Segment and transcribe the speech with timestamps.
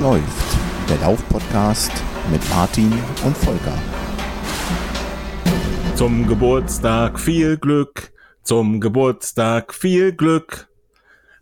[0.00, 0.56] Läuft?
[0.88, 1.92] Der Lauf-Podcast
[2.32, 2.90] mit Martin
[3.22, 3.78] und Volker.
[5.94, 8.10] Zum Geburtstag viel Glück,
[8.42, 10.70] zum Geburtstag viel Glück.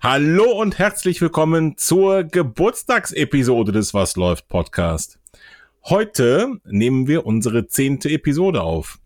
[0.00, 5.20] Hallo und herzlich willkommen zur Geburtstagsepisode des Was läuft Podcast.
[5.84, 8.98] Heute nehmen wir unsere zehnte Episode auf.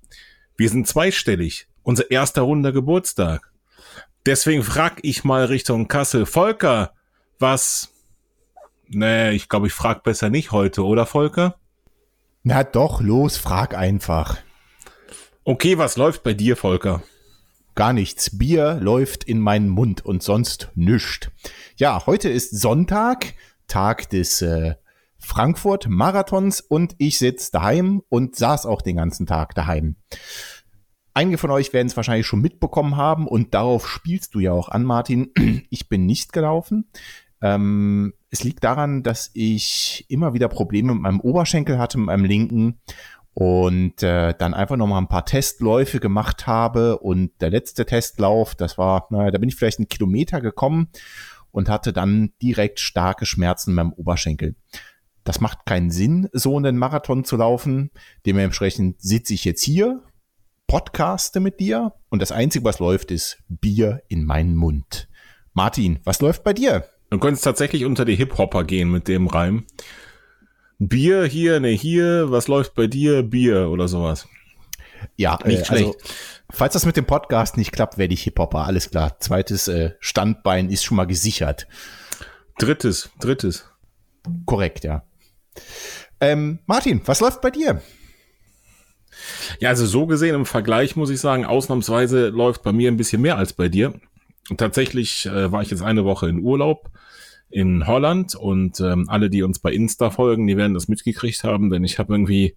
[0.56, 3.52] Wir sind zweistellig, unser erster runder Geburtstag.
[4.24, 6.94] Deswegen frag ich mal Richtung Kassel, Volker,
[7.38, 7.91] was
[8.94, 11.56] Nee, ich glaube, ich frage besser nicht heute, oder Volker?
[12.42, 14.38] Na doch, los, frag einfach.
[15.44, 17.02] Okay, was läuft bei dir, Volker?
[17.74, 18.36] Gar nichts.
[18.36, 21.30] Bier läuft in meinen Mund und sonst nüscht.
[21.76, 23.34] Ja, heute ist Sonntag,
[23.66, 24.74] Tag des äh,
[25.18, 29.96] Frankfurt-Marathons und ich sitze daheim und saß auch den ganzen Tag daheim.
[31.14, 34.68] Einige von euch werden es wahrscheinlich schon mitbekommen haben und darauf spielst du ja auch
[34.68, 35.30] an, Martin.
[35.70, 36.90] Ich bin nicht gelaufen.
[37.40, 42.24] Ähm, es liegt daran, dass ich immer wieder Probleme mit meinem Oberschenkel hatte, mit meinem
[42.24, 42.80] linken
[43.34, 48.54] und äh, dann einfach noch mal ein paar Testläufe gemacht habe und der letzte Testlauf,
[48.54, 50.88] das war, naja, da bin ich vielleicht einen Kilometer gekommen
[51.50, 54.56] und hatte dann direkt starke Schmerzen meinem Oberschenkel.
[55.24, 57.90] Das macht keinen Sinn, so einen Marathon zu laufen.
[58.24, 60.02] Dementsprechend sitze ich jetzt hier,
[60.66, 65.10] podcaste mit dir und das Einzige, was läuft, ist Bier in meinen Mund.
[65.52, 66.86] Martin, was läuft bei dir?
[67.12, 69.66] Du könntest tatsächlich unter die Hip-Hopper gehen mit dem Reim.
[70.78, 73.22] Bier hier, ne hier, was läuft bei dir?
[73.22, 74.26] Bier oder sowas.
[75.16, 75.84] Ja, nicht äh, schlecht.
[75.84, 75.98] Also,
[76.50, 79.20] falls das mit dem Podcast nicht klappt, werde ich Hip-Hopper, alles klar.
[79.20, 81.68] Zweites äh, Standbein ist schon mal gesichert.
[82.56, 83.68] Drittes, drittes.
[84.46, 85.04] Korrekt, ja.
[86.18, 87.82] Ähm, Martin, was läuft bei dir?
[89.60, 93.20] Ja, also so gesehen im Vergleich muss ich sagen, ausnahmsweise läuft bei mir ein bisschen
[93.20, 93.92] mehr als bei dir.
[94.48, 96.90] Und tatsächlich äh, war ich jetzt eine Woche in Urlaub
[97.52, 101.70] in Holland und ähm, alle, die uns bei Insta folgen, die werden das mitgekriegt haben,
[101.70, 102.56] denn ich habe irgendwie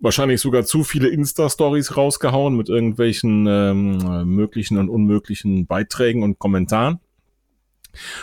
[0.00, 7.00] wahrscheinlich sogar zu viele Insta-Stories rausgehauen mit irgendwelchen ähm, möglichen und unmöglichen Beiträgen und Kommentaren.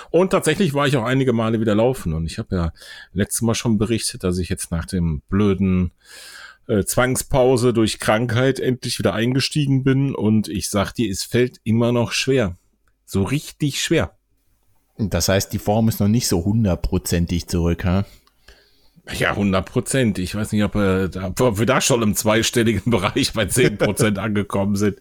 [0.10, 2.74] Und tatsächlich war ich auch einige Male wieder laufen und ich habe ja
[3.14, 5.92] letztes Mal schon berichtet, dass ich jetzt nach dem blöden
[6.68, 11.92] äh, Zwangspause durch Krankheit endlich wieder eingestiegen bin und ich sag dir, es fällt immer
[11.92, 12.56] noch schwer.
[13.06, 14.19] So richtig schwer.
[15.00, 18.06] Das heißt, die Form ist noch nicht so hundertprozentig zurück, ha?
[19.18, 20.20] Ja, 100 Prozent.
[20.20, 24.20] Ich weiß nicht, ob, äh, ob wir da schon im zweistelligen Bereich bei 10 Prozent
[24.20, 25.00] angekommen sind.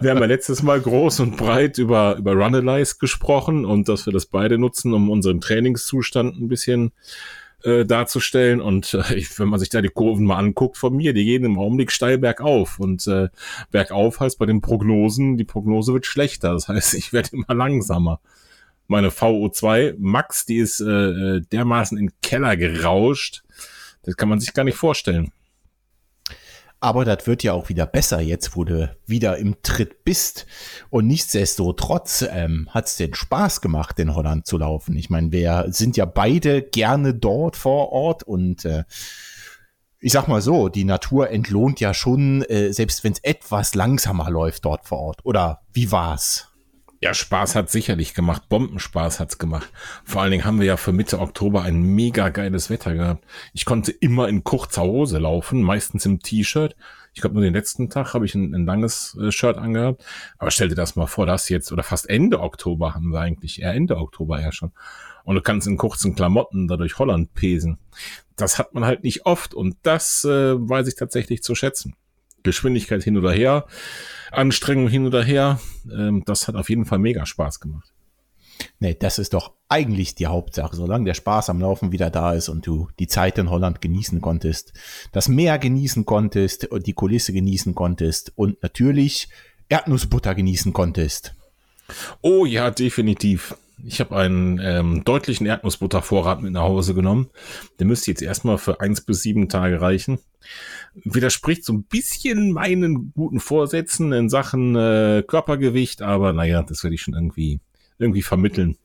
[0.00, 4.14] Wir haben ja letztes Mal groß und breit über, über Runalyze gesprochen und dass wir
[4.14, 6.92] das beide nutzen, um unseren Trainingszustand ein bisschen
[7.64, 8.60] äh, darzustellen.
[8.62, 11.44] Und äh, ich, wenn man sich da die Kurven mal anguckt von mir, die gehen
[11.44, 12.80] im Augenblick steil bergauf.
[12.80, 13.28] Und äh,
[13.70, 16.54] bergauf heißt bei den Prognosen, die Prognose wird schlechter.
[16.54, 18.20] Das heißt, ich werde immer langsamer
[18.86, 23.42] meine VO2 Max, die ist äh, äh, dermaßen in den Keller gerauscht.
[24.02, 25.32] Das kann man sich gar nicht vorstellen.
[26.82, 30.46] Aber das wird ja auch wieder besser jetzt, wo du wieder im Tritt bist.
[30.90, 34.96] Und nichtsdestotrotz ähm, hat es den Spaß gemacht, in Holland zu laufen.
[34.96, 38.82] Ich meine, wir sind ja beide gerne dort vor Ort und äh,
[40.00, 44.28] ich sag mal so, die Natur entlohnt ja schon, äh, selbst wenn es etwas langsamer
[44.28, 45.24] läuft dort vor Ort.
[45.24, 46.51] Oder wie war's?
[47.02, 48.48] Ja, Spaß hat sicherlich gemacht.
[48.48, 49.72] Bombenspaß hat's gemacht.
[50.04, 53.24] Vor allen Dingen haben wir ja für Mitte Oktober ein mega geiles Wetter gehabt.
[53.52, 56.76] Ich konnte immer in kurzer Hose laufen, meistens im T-Shirt.
[57.12, 60.04] Ich glaube, nur den letzten Tag habe ich ein, ein langes äh, Shirt angehabt.
[60.38, 63.60] Aber stell dir das mal vor, das jetzt, oder fast Ende Oktober haben wir eigentlich,
[63.60, 64.70] eher Ende Oktober ja schon.
[65.24, 67.78] Und du kannst in kurzen Klamotten da durch Holland pesen.
[68.36, 71.96] Das hat man halt nicht oft und das äh, weiß ich tatsächlich zu schätzen.
[72.42, 73.66] Geschwindigkeit hin oder her,
[74.30, 75.60] Anstrengung hin oder her.
[75.90, 77.92] Ähm, das hat auf jeden Fall mega Spaß gemacht.
[78.78, 80.76] Nee, das ist doch eigentlich die Hauptsache.
[80.76, 84.20] Solange der Spaß am Laufen wieder da ist und du die Zeit in Holland genießen
[84.20, 84.72] konntest,
[85.12, 89.28] das Meer genießen konntest und die Kulisse genießen konntest und natürlich
[89.68, 91.34] Erdnussbutter genießen konntest.
[92.20, 93.56] Oh ja, definitiv.
[93.84, 97.30] Ich habe einen ähm, deutlichen Erdnussbuttervorrat mit nach Hause genommen.
[97.78, 100.20] Der müsste jetzt erstmal für eins bis sieben Tage reichen.
[100.94, 106.94] Widerspricht so ein bisschen meinen guten Vorsätzen in Sachen äh, Körpergewicht, aber naja, das werde
[106.94, 107.60] ich schon irgendwie,
[107.98, 108.76] irgendwie vermitteln.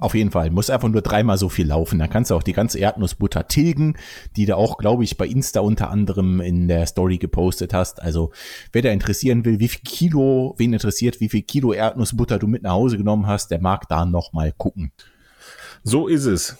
[0.00, 0.50] Auf jeden Fall.
[0.50, 2.00] Muss einfach nur dreimal so viel laufen.
[2.00, 3.96] Dann kannst du auch die ganze Erdnussbutter tilgen,
[4.36, 8.02] die du auch, glaube ich, bei Insta unter anderem in der Story gepostet hast.
[8.02, 8.32] Also,
[8.72, 12.62] wer da interessieren will, wie viel Kilo, wen interessiert, wie viel Kilo Erdnussbutter du mit
[12.62, 14.90] nach Hause genommen hast, der mag da nochmal gucken.
[15.84, 16.56] So ist es.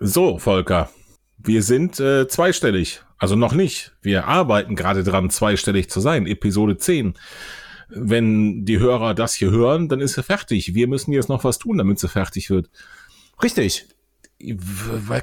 [0.00, 0.90] So, Volker.
[1.38, 3.02] Wir sind äh, zweistellig.
[3.16, 3.92] Also noch nicht.
[4.02, 6.26] Wir arbeiten gerade dran, zweistellig zu sein.
[6.26, 7.14] Episode 10
[7.88, 10.74] wenn die Hörer das hier hören, dann ist er fertig.
[10.74, 12.70] Wir müssen jetzt noch was tun, damit sie fertig wird.
[13.42, 13.86] Richtig.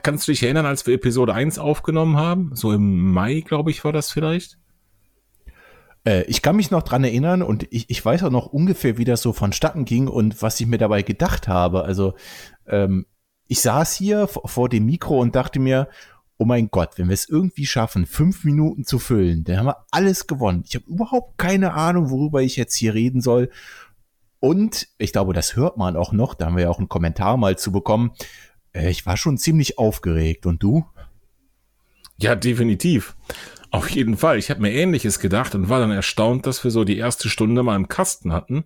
[0.04, 2.52] kannst du dich erinnern, als wir Episode 1 aufgenommen haben?
[2.54, 4.58] So im Mai, glaube ich, war das vielleicht?
[6.04, 9.06] Äh, ich kann mich noch dran erinnern und ich, ich weiß auch noch ungefähr, wie
[9.06, 11.84] das so vonstatten ging und was ich mir dabei gedacht habe.
[11.84, 12.16] Also
[12.68, 13.06] ähm,
[13.48, 15.90] ich saß hier vor dem Mikro und dachte mir,
[16.42, 19.86] oh mein Gott, wenn wir es irgendwie schaffen, fünf Minuten zu füllen, dann haben wir
[19.92, 20.64] alles gewonnen.
[20.66, 23.52] Ich habe überhaupt keine Ahnung, worüber ich jetzt hier reden soll.
[24.40, 27.38] Und ich glaube, das hört man auch noch, da haben wir ja auch einen Kommentar
[27.38, 28.14] mal zu bekommen.
[28.74, 30.48] Äh, ich war schon ziemlich aufgeregt.
[30.48, 30.84] Und du?
[32.18, 33.16] Ja, definitiv.
[33.70, 34.40] Auf jeden Fall.
[34.40, 37.62] Ich habe mir ähnliches gedacht und war dann erstaunt, dass wir so die erste Stunde
[37.62, 38.64] mal im Kasten hatten.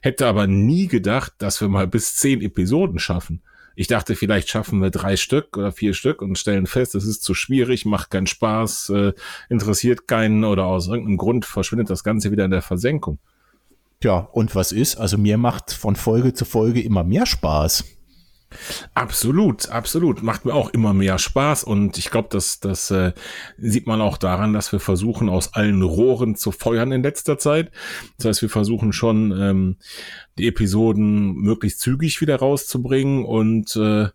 [0.00, 3.42] Hätte aber nie gedacht, dass wir mal bis zehn Episoden schaffen.
[3.76, 7.22] Ich dachte, vielleicht schaffen wir drei Stück oder vier Stück und stellen fest, es ist
[7.22, 9.12] zu schwierig, macht keinen Spaß, äh,
[9.48, 13.18] interessiert keinen oder aus irgendeinem Grund verschwindet das Ganze wieder in der Versenkung.
[14.02, 14.96] Ja, und was ist?
[14.96, 17.84] Also mir macht von Folge zu Folge immer mehr Spaß.
[18.94, 20.22] Absolut, absolut.
[20.22, 23.12] Macht mir auch immer mehr Spaß und ich glaube, das, das äh,
[23.58, 27.70] sieht man auch daran, dass wir versuchen, aus allen Rohren zu feuern in letzter Zeit.
[28.18, 29.76] Das heißt, wir versuchen schon, ähm,
[30.38, 34.08] die Episoden möglichst zügig wieder rauszubringen und äh,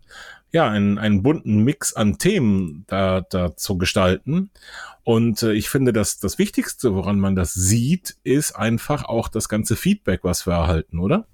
[0.52, 4.50] ja, einen, einen bunten Mix an Themen da, da zu gestalten.
[5.04, 9.48] Und äh, ich finde, dass das Wichtigste, woran man das sieht, ist einfach auch das
[9.48, 11.26] ganze Feedback, was wir erhalten, oder?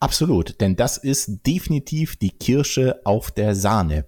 [0.00, 4.06] Absolut, denn das ist definitiv die Kirsche auf der Sahne.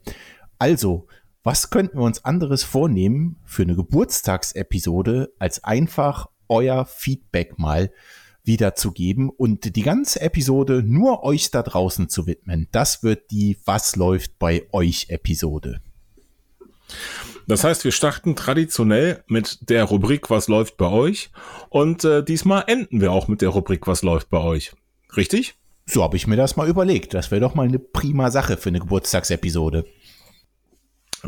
[0.59, 1.07] Also,
[1.43, 7.91] was könnten wir uns anderes vornehmen für eine Geburtstagsepisode, als einfach euer Feedback mal
[8.47, 12.69] wiederzugeben und die ganze Episode nur euch da draußen zu widmen.
[12.73, 15.81] Das wird die Was läuft bei euch Episode.
[17.49, 21.31] Das heißt, wir starten traditionell mit der Rubrik Was läuft bei euch
[21.69, 24.73] und äh, diesmal enden wir auch mit der Rubrik Was läuft bei euch.
[25.17, 25.57] Richtig?
[25.89, 27.15] So habe ich mir das mal überlegt.
[27.15, 29.87] Das wäre doch mal eine prima Sache für eine Geburtstagsepisode.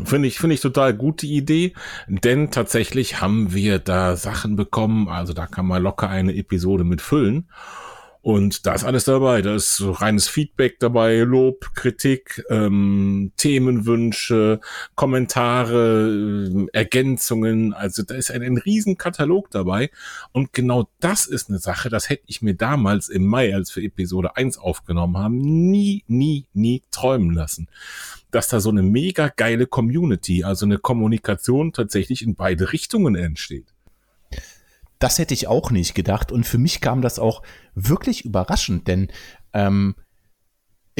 [0.03, 1.73] Finde ich, finde ich total gute Idee,
[2.07, 7.01] denn tatsächlich haben wir da Sachen bekommen, also da kann man locker eine Episode mit
[7.01, 7.49] füllen.
[8.21, 9.41] Und da ist alles dabei.
[9.41, 14.59] Da ist so reines Feedback dabei, Lob, Kritik, ähm, Themenwünsche,
[14.95, 17.73] Kommentare, äh, Ergänzungen.
[17.73, 18.97] Also da ist ein, ein riesen
[19.51, 19.89] dabei.
[20.33, 23.83] Und genau das ist eine Sache, das hätte ich mir damals im Mai, als wir
[23.83, 27.67] Episode 1 aufgenommen haben, nie, nie, nie träumen lassen.
[28.31, 33.73] Dass da so eine mega geile Community, also eine Kommunikation tatsächlich in beide Richtungen entsteht.
[34.99, 36.31] Das hätte ich auch nicht gedacht.
[36.31, 37.41] Und für mich kam das auch
[37.73, 39.11] wirklich überraschend, denn
[39.53, 39.95] ähm,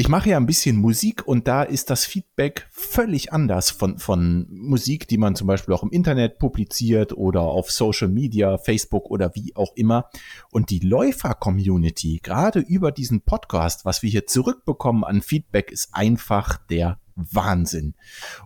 [0.00, 4.46] ich mache ja ein bisschen Musik und da ist das Feedback völlig anders von, von
[4.48, 9.34] Musik, die man zum Beispiel auch im Internet publiziert oder auf Social Media, Facebook oder
[9.34, 10.08] wie auch immer.
[10.50, 16.56] Und die Läufer-Community, gerade über diesen Podcast, was wir hier zurückbekommen an Feedback, ist einfach
[16.68, 17.94] der Wahnsinn.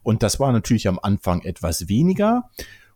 [0.02, 2.50] Und das war natürlich am Anfang etwas weniger.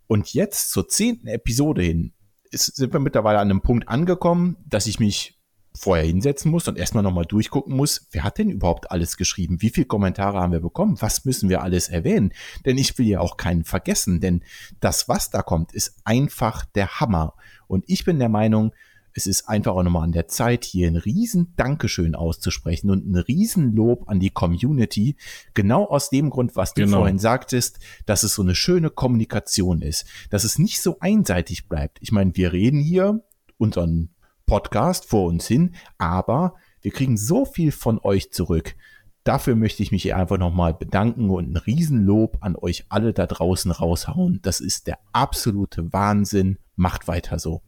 [0.08, 2.12] Und jetzt zur zehnten Episode hin
[2.52, 5.38] ist, sind wir mittlerweile an einem Punkt angekommen, dass ich mich
[5.78, 9.62] vorher hinsetzen muss und erstmal nochmal durchgucken muss, wer hat denn überhaupt alles geschrieben?
[9.62, 11.00] Wie viele Kommentare haben wir bekommen?
[11.00, 12.32] Was müssen wir alles erwähnen?
[12.64, 14.42] Denn ich will ja auch keinen vergessen, denn
[14.80, 17.34] das, was da kommt, ist einfach der Hammer.
[17.66, 18.72] Und ich bin der Meinung,
[19.14, 23.16] es ist einfach auch nochmal an der Zeit, hier ein riesen Dankeschön auszusprechen und ein
[23.16, 25.16] riesen Lob an die Community.
[25.54, 26.98] Genau aus dem Grund, was du genau.
[26.98, 31.98] vorhin sagtest, dass es so eine schöne Kommunikation ist, dass es nicht so einseitig bleibt.
[32.00, 33.22] Ich meine, wir reden hier
[33.56, 34.10] unseren
[34.46, 38.76] Podcast vor uns hin, aber wir kriegen so viel von euch zurück.
[39.24, 43.70] Dafür möchte ich mich einfach nochmal bedanken und ein Riesenlob an euch alle da draußen
[43.70, 44.40] raushauen.
[44.42, 46.58] Das ist der absolute Wahnsinn.
[46.76, 47.62] Macht weiter so.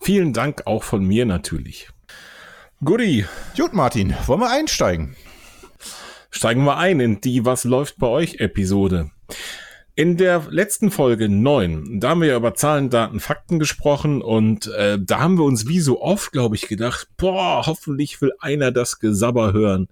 [0.00, 1.88] Vielen Dank auch von mir natürlich.
[2.84, 3.24] Guti.
[3.56, 5.16] Gut, Martin, wollen wir einsteigen?
[6.30, 9.10] Steigen wir ein in die Was läuft bei euch Episode.
[9.96, 14.66] In der letzten Folge 9, da haben wir ja über Zahlen, Daten, Fakten gesprochen und
[14.66, 18.72] äh, da haben wir uns wie so oft, glaube ich, gedacht, boah, hoffentlich will einer
[18.72, 19.86] das Gesabber hören.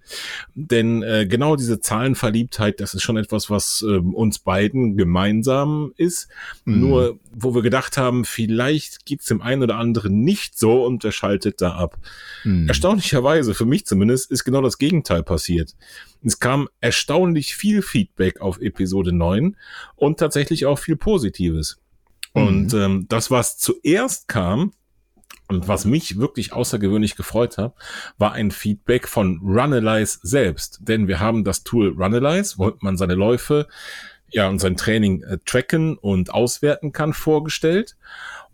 [0.57, 6.27] Denn äh, genau diese Zahlenverliebtheit, das ist schon etwas, was äh, uns beiden gemeinsam ist.
[6.65, 6.81] Mhm.
[6.81, 11.13] Nur, wo wir gedacht haben, vielleicht geht's dem einen oder anderen nicht so und der
[11.13, 11.97] schaltet da ab.
[12.43, 12.67] Mhm.
[12.67, 15.77] Erstaunlicherweise, für mich zumindest, ist genau das Gegenteil passiert.
[16.25, 19.57] Es kam erstaunlich viel Feedback auf Episode 9
[19.97, 21.81] und tatsächlich auch viel Positives.
[22.35, 22.43] Mhm.
[22.43, 24.73] Und ähm, das, was zuerst kam,
[25.49, 27.75] und was mich wirklich außergewöhnlich gefreut hat,
[28.17, 30.81] war ein Feedback von Runalyze selbst.
[30.83, 33.69] Denn wir haben das Tool Runalyze, wo man seine Läufe
[34.31, 37.97] ja und sein Training äh, tracken und auswerten kann, vorgestellt.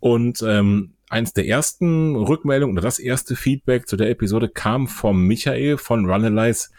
[0.01, 5.23] Und ähm, eins der ersten Rückmeldungen oder das erste Feedback zu der Episode kam vom
[5.23, 6.71] Michael von Runalyze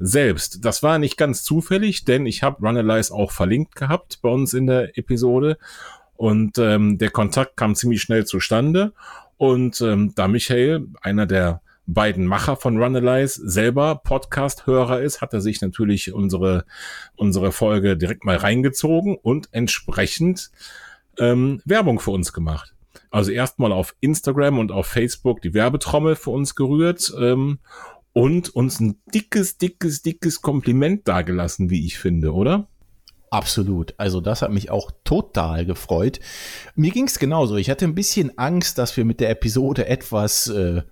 [0.00, 0.64] selbst.
[0.64, 4.66] Das war nicht ganz zufällig, denn ich habe Runalyze auch verlinkt gehabt bei uns in
[4.66, 5.58] der Episode
[6.16, 8.92] und ähm, der Kontakt kam ziemlich schnell zustande
[9.36, 15.40] und ähm, da Michael, einer der beiden Macher von Runalyze selber Podcast-Hörer ist, hat er
[15.40, 16.64] sich natürlich unsere,
[17.16, 20.50] unsere Folge direkt mal reingezogen und entsprechend
[21.18, 22.74] ähm, Werbung für uns gemacht.
[23.10, 27.58] Also erstmal auf Instagram und auf Facebook die Werbetrommel für uns gerührt ähm,
[28.20, 32.68] und uns ein dickes, dickes, dickes Kompliment dagelassen, wie ich finde, oder?
[33.30, 33.94] Absolut.
[33.96, 36.20] Also das hat mich auch total gefreut.
[36.74, 37.56] Mir ging es genauso.
[37.56, 40.82] Ich hatte ein bisschen Angst, dass wir mit der Episode etwas äh,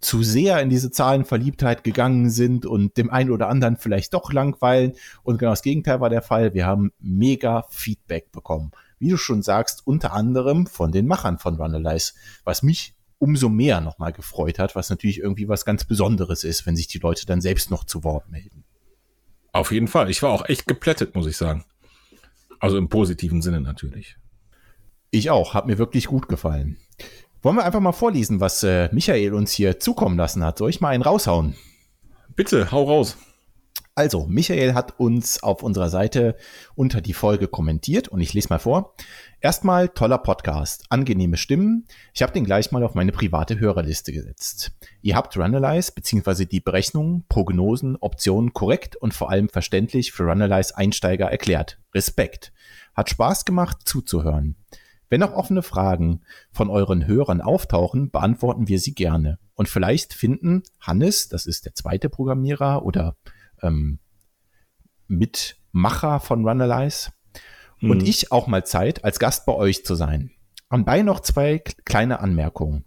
[0.00, 4.92] zu sehr in diese Zahlenverliebtheit gegangen sind und dem einen oder anderen vielleicht doch langweilen.
[5.22, 6.52] Und genau das Gegenteil war der Fall.
[6.52, 8.72] Wir haben mega Feedback bekommen.
[8.98, 12.12] Wie du schon sagst, unter anderem von den Machern von Runalyze,
[12.44, 16.76] was mich umso mehr nochmal gefreut hat, was natürlich irgendwie was ganz Besonderes ist, wenn
[16.76, 18.64] sich die Leute dann selbst noch zu Wort melden.
[19.50, 20.10] Auf jeden Fall.
[20.10, 21.64] Ich war auch echt geplättet, muss ich sagen.
[22.60, 24.18] Also im positiven Sinne natürlich.
[25.10, 26.76] Ich auch, hat mir wirklich gut gefallen.
[27.40, 30.58] Wollen wir einfach mal vorlesen, was äh, Michael uns hier zukommen lassen hat?
[30.58, 31.54] Soll ich mal einen raushauen?
[32.36, 33.16] Bitte, hau raus.
[33.96, 36.36] Also, Michael hat uns auf unserer Seite
[36.74, 38.96] unter die Folge kommentiert und ich lese mal vor.
[39.40, 41.86] Erstmal toller Podcast, angenehme Stimmen.
[42.12, 44.72] Ich habe den gleich mal auf meine private Hörerliste gesetzt.
[45.00, 46.44] Ihr habt Runalyze bzw.
[46.44, 51.78] die Berechnungen, Prognosen, Optionen korrekt und vor allem verständlich für Runalyze Einsteiger erklärt.
[51.94, 52.52] Respekt.
[52.96, 54.56] Hat Spaß gemacht zuzuhören.
[55.08, 59.38] Wenn noch offene Fragen von euren Hörern auftauchen, beantworten wir sie gerne.
[59.54, 63.16] Und vielleicht finden Hannes, das ist der zweite Programmierer oder
[63.64, 63.98] ähm,
[65.08, 67.10] Mitmacher von Runalyze,
[67.80, 67.90] mhm.
[67.90, 70.30] und ich auch mal Zeit, als Gast bei euch zu sein.
[70.68, 72.84] Anbei noch zwei kleine Anmerkungen.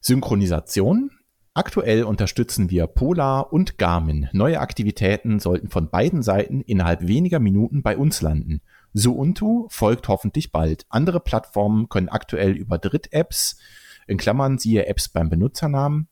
[0.00, 1.10] Synchronisation.
[1.54, 4.28] Aktuell unterstützen wir Polar und Garmin.
[4.32, 8.62] Neue Aktivitäten sollten von beiden Seiten innerhalb weniger Minuten bei uns landen.
[8.94, 10.86] Suuntu folgt hoffentlich bald.
[10.88, 13.58] Andere Plattformen können aktuell über Dritt-Apps,
[14.06, 16.08] in Klammern siehe Apps beim Benutzernamen,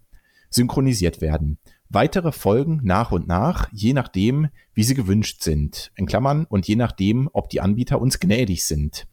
[0.51, 1.59] synchronisiert werden.
[1.93, 6.77] Weitere folgen nach und nach, je nachdem, wie sie gewünscht sind, in Klammern und je
[6.77, 9.09] nachdem, ob die Anbieter uns gnädig sind.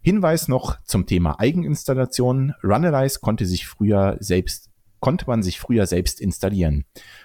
[0.00, 2.54] Hinweis noch zum Thema Eigeninstallation.
[2.62, 6.84] Runalyze konnte sich früher selbst, konnte man sich früher selbst installieren.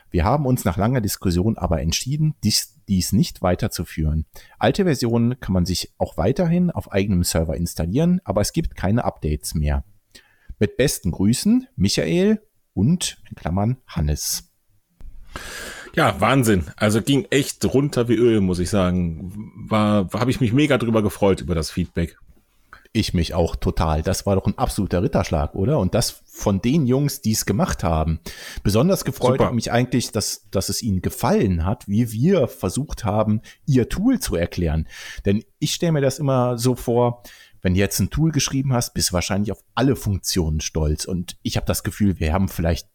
[0.10, 4.25] Wir haben uns nach langer Diskussion aber entschieden, dies dies nicht weiterzuführen.
[4.58, 9.05] Alte Versionen kann man sich auch weiterhin auf eigenem Server installieren, aber es gibt keine
[9.05, 9.86] Updates mehr.
[10.58, 12.41] Mit besten Grüßen, Michael
[12.74, 14.49] und in Klammern Hannes.
[15.96, 16.65] Ja, Wahnsinn.
[16.75, 19.51] Also ging echt runter wie Öl, muss ich sagen.
[19.67, 22.17] War, habe ich mich mega drüber gefreut über das Feedback.
[22.91, 24.01] Ich mich auch total.
[24.01, 25.77] Das war doch ein absoluter Ritterschlag, oder?
[25.77, 28.19] Und das von den Jungs, die es gemacht haben.
[28.63, 29.46] Besonders gefreut Super.
[29.48, 34.19] hat mich eigentlich, dass, dass es ihnen gefallen hat, wie wir versucht haben, ihr Tool
[34.19, 34.88] zu erklären.
[35.25, 37.24] Denn ich stelle mir das immer so vor,
[37.62, 41.05] wenn du jetzt ein Tool geschrieben hast, bist du wahrscheinlich auf alle Funktionen stolz.
[41.05, 42.88] Und ich habe das Gefühl, wir haben vielleicht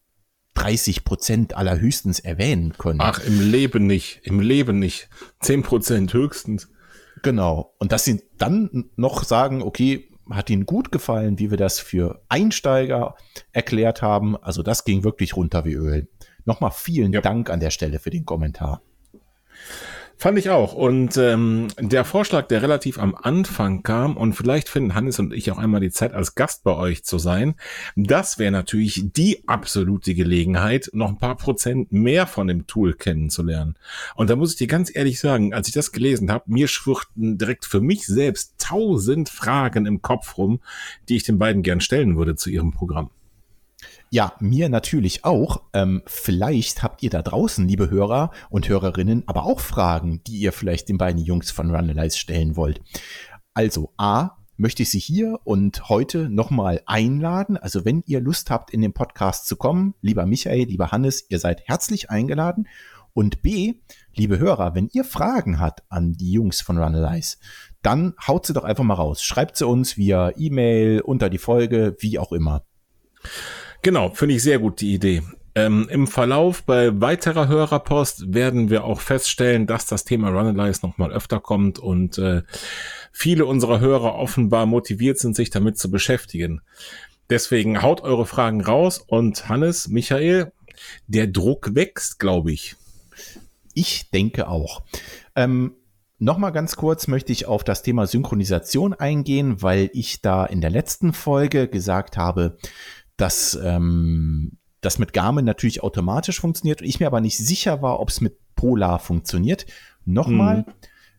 [0.55, 3.01] 30 Prozent allerhöchstens erwähnen können.
[3.01, 4.21] Ach, im Leben nicht.
[4.23, 5.09] Im Leben nicht.
[5.41, 6.69] 10 Prozent höchstens.
[7.23, 7.75] Genau.
[7.79, 12.23] Und dass sie dann noch sagen, okay, hat ihnen gut gefallen, wie wir das für
[12.29, 13.17] Einsteiger
[13.53, 14.37] erklärt haben.
[14.37, 16.09] Also das ging wirklich runter wie Öl.
[16.45, 17.21] Nochmal vielen ja.
[17.21, 18.83] Dank an der Stelle für den Kommentar.
[20.17, 20.73] Fand ich auch.
[20.75, 25.51] Und ähm, der Vorschlag, der relativ am Anfang kam, und vielleicht finden Hannes und ich
[25.51, 27.57] auch einmal die Zeit, als Gast bei euch zu sein,
[27.97, 33.77] das wäre natürlich die absolute Gelegenheit, noch ein paar Prozent mehr von dem Tool kennenzulernen.
[34.15, 37.37] Und da muss ich dir ganz ehrlich sagen, als ich das gelesen habe, mir schwirrten
[37.37, 40.61] direkt für mich selbst tausend Fragen im Kopf rum,
[41.09, 43.11] die ich den beiden gern stellen würde zu ihrem Programm.
[44.15, 45.63] Ja, mir natürlich auch.
[45.73, 50.53] Ähm, vielleicht habt ihr da draußen, liebe Hörer und Hörerinnen, aber auch Fragen, die ihr
[50.53, 52.81] vielleicht den beiden Jungs von Runalyze stellen wollt.
[53.55, 57.57] Also A, möchte ich Sie hier und heute nochmal einladen.
[57.57, 61.41] Also wenn ihr Lust habt, in den Podcast zu kommen, lieber Michael, lieber Hannes, ihr
[61.41, 62.69] seid herzlich eingeladen.
[63.15, 63.81] Und B,
[64.15, 67.39] liebe Hörer, wenn ihr Fragen habt an die Jungs von Runalyze,
[67.83, 69.25] dann haut sie doch einfach mal raus.
[69.25, 72.63] Schreibt sie uns via E-Mail, unter die Folge, wie auch immer.
[73.85, 75.23] Genau, finde ich sehr gut die Idee.
[75.55, 81.13] Ähm, Im Verlauf bei weiterer Hörerpost werden wir auch feststellen, dass das Thema Runalyze nochmal
[81.13, 82.45] öfter kommt und äh,
[83.13, 86.63] viele unserer Hörer offenbar motiviert sind, sich damit zu beschäftigen.
[87.29, 90.51] Deswegen haut eure Fragen raus und Hannes, Michael,
[91.07, 92.77] der Druck wächst, glaube ich.
[93.75, 94.83] Ich denke auch.
[95.37, 95.75] Ähm,
[96.21, 100.71] Nochmal ganz kurz möchte ich auf das Thema Synchronisation eingehen, weil ich da in der
[100.71, 102.57] letzten Folge gesagt habe,
[103.17, 108.01] dass ähm, das mit Garmin natürlich automatisch funktioniert und ich mir aber nicht sicher war,
[108.01, 109.67] ob es mit Polar funktioniert.
[110.05, 110.73] Nochmal, mhm.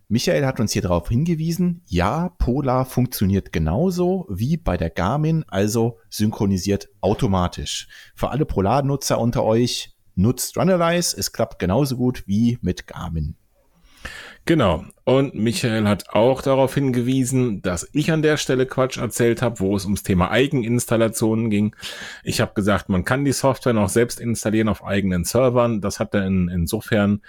[0.08, 5.98] Michael hat uns hier darauf hingewiesen, ja, Polar funktioniert genauso wie bei der Garmin, also
[6.10, 7.88] synchronisiert automatisch.
[8.14, 13.36] Für alle Polar-Nutzer unter euch, nutzt Runalyze, es klappt genauso gut wie mit Garmin.
[14.48, 14.86] Genau.
[15.06, 19.75] Und Michael hat auch darauf hingewiesen, dass ich an der Stelle Quatsch erzählt habe, wo
[19.75, 21.75] es ums Thema Eigeninstallationen ging.
[22.24, 25.82] Ich habe gesagt, man kann die Software noch selbst installieren auf eigenen Servern.
[25.82, 27.22] Das hat er in, insofern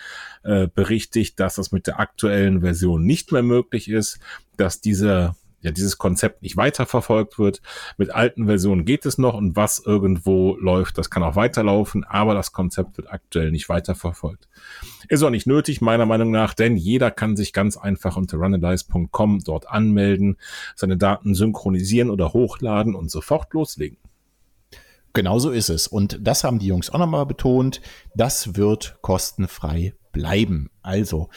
[0.42, 4.18] äh, berichtigt, dass das mit der aktuellen Version nicht mehr möglich ist,
[4.58, 5.34] dass diese
[5.66, 7.60] ja dieses Konzept nicht weiterverfolgt wird.
[7.98, 12.34] Mit alten Versionen geht es noch und was irgendwo läuft, das kann auch weiterlaufen, aber
[12.34, 14.48] das Konzept wird aktuell nicht weiterverfolgt.
[15.08, 19.40] Ist auch nicht nötig, meiner Meinung nach, denn jeder kann sich ganz einfach unter runalyze.com
[19.44, 20.38] dort anmelden,
[20.74, 23.98] seine Daten synchronisieren oder hochladen und sofort loslegen.
[25.12, 25.86] Genauso ist es.
[25.86, 27.80] Und das haben die Jungs auch nochmal betont.
[28.14, 30.68] Das wird kostenfrei bleiben.
[30.82, 31.30] Also,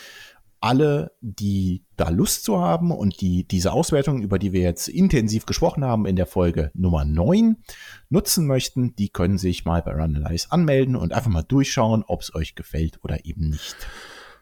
[0.62, 5.46] alle, die da Lust zu haben und die diese Auswertung, über die wir jetzt intensiv
[5.46, 7.58] gesprochen haben in der Folge Nummer 9,
[8.10, 12.34] nutzen möchten, die können sich mal bei Runalyze anmelden und einfach mal durchschauen, ob es
[12.36, 13.75] euch gefällt oder eben nicht.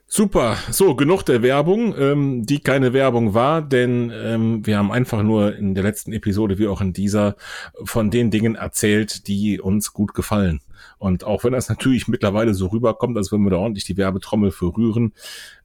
[0.09, 5.21] Super, so genug der Werbung, ähm, die keine Werbung war, denn ähm, wir haben einfach
[5.21, 7.35] nur in der letzten Episode wie auch in dieser
[7.83, 10.61] von den Dingen erzählt, die uns gut gefallen.
[10.97, 14.51] Und auch wenn das natürlich mittlerweile so rüberkommt, als wenn wir da ordentlich die Werbetrommel
[14.51, 15.13] für rühren,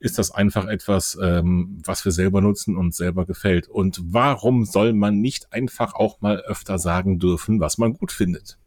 [0.00, 3.68] ist das einfach etwas, ähm, was wir selber nutzen und selber gefällt.
[3.68, 8.58] Und warum soll man nicht einfach auch mal öfter sagen dürfen, was man gut findet?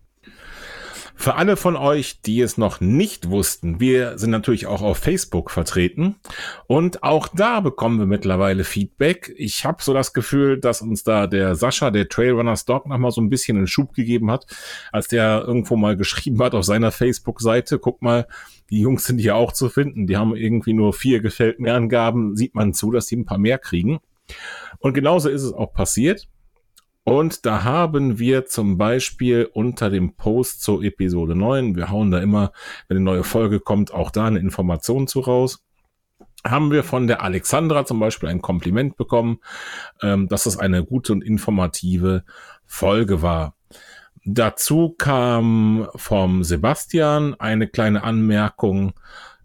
[1.17, 5.49] Für alle von euch, die es noch nicht wussten, wir sind natürlich auch auf Facebook
[5.49, 6.15] vertreten
[6.67, 9.33] und auch da bekommen wir mittlerweile Feedback.
[9.37, 13.11] Ich habe so das Gefühl, dass uns da der Sascha, der Trailrunners Dog, noch mal
[13.11, 14.45] so ein bisschen einen Schub gegeben hat,
[14.91, 18.27] als der irgendwo mal geschrieben hat auf seiner Facebook-Seite, guck mal,
[18.69, 20.07] die Jungs sind hier auch zu finden.
[20.07, 22.35] Die haben irgendwie nur vier gefällt mir Angaben.
[22.35, 23.99] Sieht man zu, dass die ein paar mehr kriegen.
[24.79, 26.27] Und genauso ist es auch passiert.
[27.05, 32.17] Und da haben wir zum Beispiel unter dem Post zur Episode 9, wir hauen da
[32.19, 32.51] immer,
[32.87, 35.63] wenn eine neue Folge kommt, auch da eine Information zu raus,
[36.43, 39.37] haben wir von der Alexandra zum Beispiel ein Kompliment bekommen,
[40.01, 42.23] ähm, dass es eine gute und informative
[42.65, 43.55] Folge war.
[44.25, 48.93] Dazu kam vom Sebastian eine kleine Anmerkung,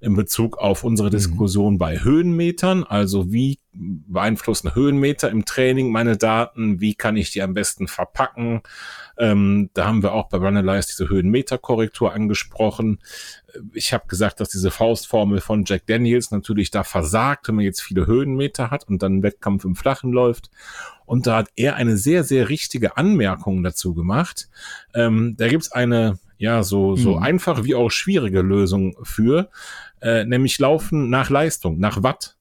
[0.00, 1.12] in Bezug auf unsere mhm.
[1.12, 1.78] Diskussion mhm.
[1.78, 2.84] bei Höhenmetern.
[2.84, 6.80] Also wie beeinflussen Höhenmeter im Training meine Daten?
[6.80, 8.62] Wie kann ich die am besten verpacken?
[9.16, 12.98] Ähm, da haben wir auch bei Runalyze diese Höhenmeterkorrektur angesprochen.
[13.74, 17.82] Ich habe gesagt, dass diese Faustformel von Jack Daniels natürlich da versagt, wenn man jetzt
[17.82, 20.50] viele Höhenmeter hat und dann Wettkampf im Flachen läuft.
[21.04, 24.48] Und da hat er eine sehr, sehr richtige Anmerkung dazu gemacht.
[24.94, 27.22] Ähm, da gibt's eine, ja, so, so mhm.
[27.22, 29.50] einfach wie auch schwierige Lösung für
[30.02, 32.36] äh, nämlich laufen nach Leistung, nach Watt.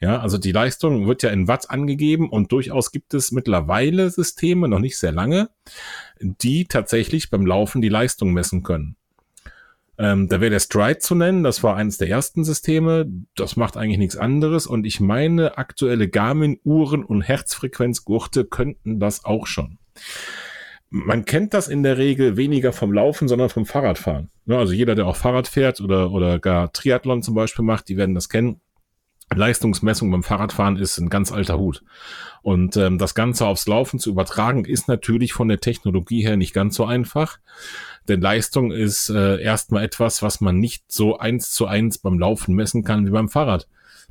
[0.00, 4.68] Ja, also die Leistung wird ja in Watt angegeben und durchaus gibt es mittlerweile Systeme,
[4.68, 5.48] noch nicht sehr lange,
[6.20, 8.96] die tatsächlich beim Laufen die Leistung messen können.
[9.96, 13.76] Ähm, da wäre der Stride zu nennen, das war eines der ersten Systeme, das macht
[13.76, 19.78] eigentlich nichts anderes und ich meine, aktuelle Garmin-Uhren und Herzfrequenzgurte könnten das auch schon
[20.94, 24.30] man kennt das in der Regel weniger vom Laufen, sondern vom Fahrradfahren.
[24.46, 27.96] Ja, also jeder, der auch Fahrrad fährt oder, oder gar Triathlon zum Beispiel macht, die
[27.96, 28.60] werden das kennen.
[29.34, 31.82] Leistungsmessung beim Fahrradfahren ist ein ganz alter Hut.
[32.42, 36.54] Und ähm, das Ganze aufs Laufen zu übertragen, ist natürlich von der Technologie her nicht
[36.54, 37.38] ganz so einfach.
[38.06, 42.54] Denn Leistung ist äh, erstmal etwas, was man nicht so eins zu eins beim Laufen
[42.54, 43.66] messen kann wie beim Fahrrad.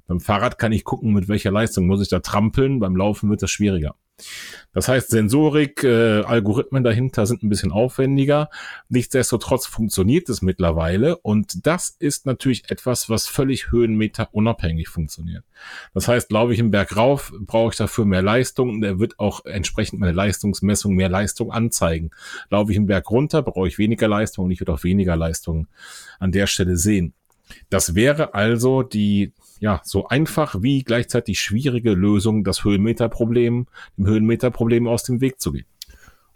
[0.05, 2.79] Beim Fahrrad kann ich gucken, mit welcher Leistung muss ich da trampeln.
[2.79, 3.95] Beim Laufen wird das schwieriger.
[4.73, 8.49] Das heißt, Sensorik, äh, Algorithmen dahinter sind ein bisschen aufwendiger.
[8.89, 15.43] Nichtsdestotrotz funktioniert es mittlerweile und das ist natürlich etwas, was völlig Höhenmeter unabhängig funktioniert.
[15.93, 19.19] Das heißt, laufe ich im Berg rauf, brauche ich dafür mehr Leistung und er wird
[19.19, 22.11] auch entsprechend meine Leistungsmessung mehr Leistung anzeigen.
[22.49, 25.67] Laufe ich im Berg runter, brauche ich weniger Leistung und ich würde auch weniger Leistung
[26.19, 27.13] an der Stelle sehen.
[27.69, 34.89] Das wäre also die ja, so einfach wie gleichzeitig schwierige Lösung, das Höhenmeterproblem, dem Höhenmeterproblem
[34.89, 35.65] aus dem Weg zu gehen.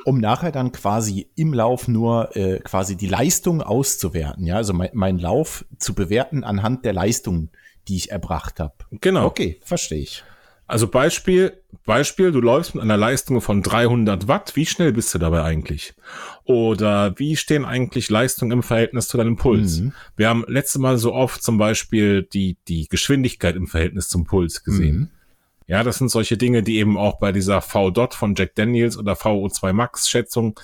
[0.05, 4.91] Um nachher dann quasi im Lauf nur äh, quasi die Leistung auszuwerten, ja, also mein,
[4.93, 7.49] mein Lauf zu bewerten anhand der Leistung,
[7.89, 8.75] die ich erbracht habe.
[8.91, 9.25] Genau.
[9.25, 10.23] Okay, verstehe ich.
[10.67, 14.55] Also Beispiel, Beispiel, du läufst mit einer Leistung von 300 Watt.
[14.55, 15.93] Wie schnell bist du dabei eigentlich?
[16.43, 19.79] Oder wie stehen eigentlich Leistungen im Verhältnis zu deinem Puls?
[19.79, 19.93] Mhm.
[20.17, 24.63] Wir haben letzte Mal so oft zum Beispiel die, die Geschwindigkeit im Verhältnis zum Puls
[24.63, 24.97] gesehen.
[24.97, 25.09] Mhm.
[25.67, 29.13] Ja, das sind solche Dinge, die eben auch bei dieser V-Dot von Jack Daniels oder
[29.13, 30.59] VO2 Max Schätzung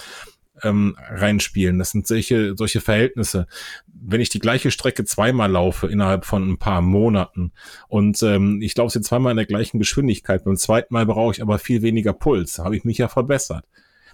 [0.63, 1.79] ähm, reinspielen.
[1.79, 3.47] Das sind solche, solche Verhältnisse.
[3.87, 7.51] Wenn ich die gleiche Strecke zweimal laufe innerhalb von ein paar Monaten
[7.87, 11.41] und ähm, ich laufe sie zweimal in der gleichen Geschwindigkeit, beim zweiten Mal brauche ich
[11.41, 13.65] aber viel weniger Puls, habe ich mich ja verbessert.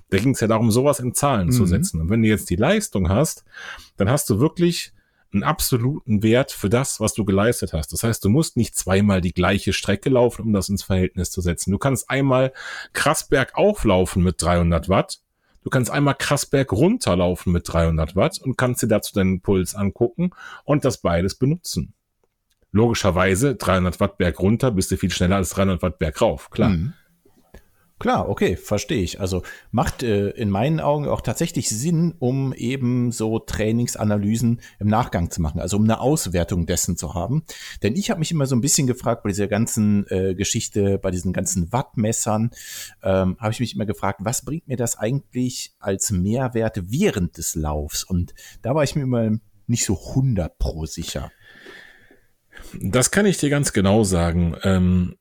[0.10, 1.52] Da ging es ja darum, sowas in Zahlen mhm.
[1.52, 2.02] zu setzen.
[2.02, 3.44] Und wenn du jetzt die Leistung hast,
[3.98, 4.94] dann hast du wirklich
[5.32, 7.94] einen absoluten Wert für das, was du geleistet hast.
[7.94, 11.42] Das heißt, du musst nicht zweimal die gleiche Strecke laufen, um das ins Verhältnis zu
[11.42, 11.72] setzen.
[11.72, 12.52] Du kannst einmal
[12.94, 15.20] krass bergauf laufen mit 300 Watt.
[15.64, 19.76] Du kannst einmal krass berg runterlaufen mit 300 Watt und kannst dir dazu deinen Puls
[19.76, 20.32] angucken
[20.64, 21.94] und das beides benutzen.
[22.72, 26.70] Logischerweise 300 Watt berg runter bist du viel schneller als 300 Watt berg rauf, klar.
[26.70, 26.94] Mhm.
[28.00, 29.20] Klar, okay, verstehe ich.
[29.20, 35.30] Also macht äh, in meinen Augen auch tatsächlich Sinn, um eben so Trainingsanalysen im Nachgang
[35.32, 37.44] zu machen, also um eine Auswertung dessen zu haben.
[37.84, 41.12] Denn ich habe mich immer so ein bisschen gefragt bei dieser ganzen äh, Geschichte, bei
[41.12, 42.52] diesen ganzen Wattmessern,
[43.04, 47.56] ähm, habe ich mich immer gefragt, was bringt mir das eigentlich als Mehrwert während des
[47.56, 48.06] Laufs?
[48.06, 49.32] Und da war ich mir immer
[49.68, 51.32] nicht so 100 pro sicher.
[52.82, 54.56] Das kann ich dir ganz genau sagen.
[54.64, 55.16] Ähm,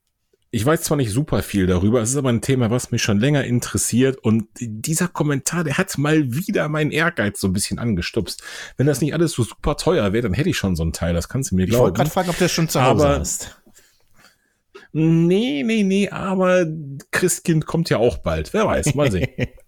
[0.51, 3.21] ich weiß zwar nicht super viel darüber, es ist aber ein Thema, was mich schon
[3.21, 8.43] länger interessiert und dieser Kommentar, der hat mal wieder meinen Ehrgeiz so ein bisschen angestupst.
[8.77, 11.13] Wenn das nicht alles so super teuer wäre, dann hätte ich schon so ein Teil,
[11.13, 11.77] das kannst du mir glauben.
[11.77, 13.61] Ich wollte gerade fragen, ob das schon zu Hause aber, hast.
[14.93, 16.67] Nee, nee, nee, aber
[17.11, 18.55] Christkind kommt ja auch bald.
[18.55, 19.29] Wer weiß, mal sehen.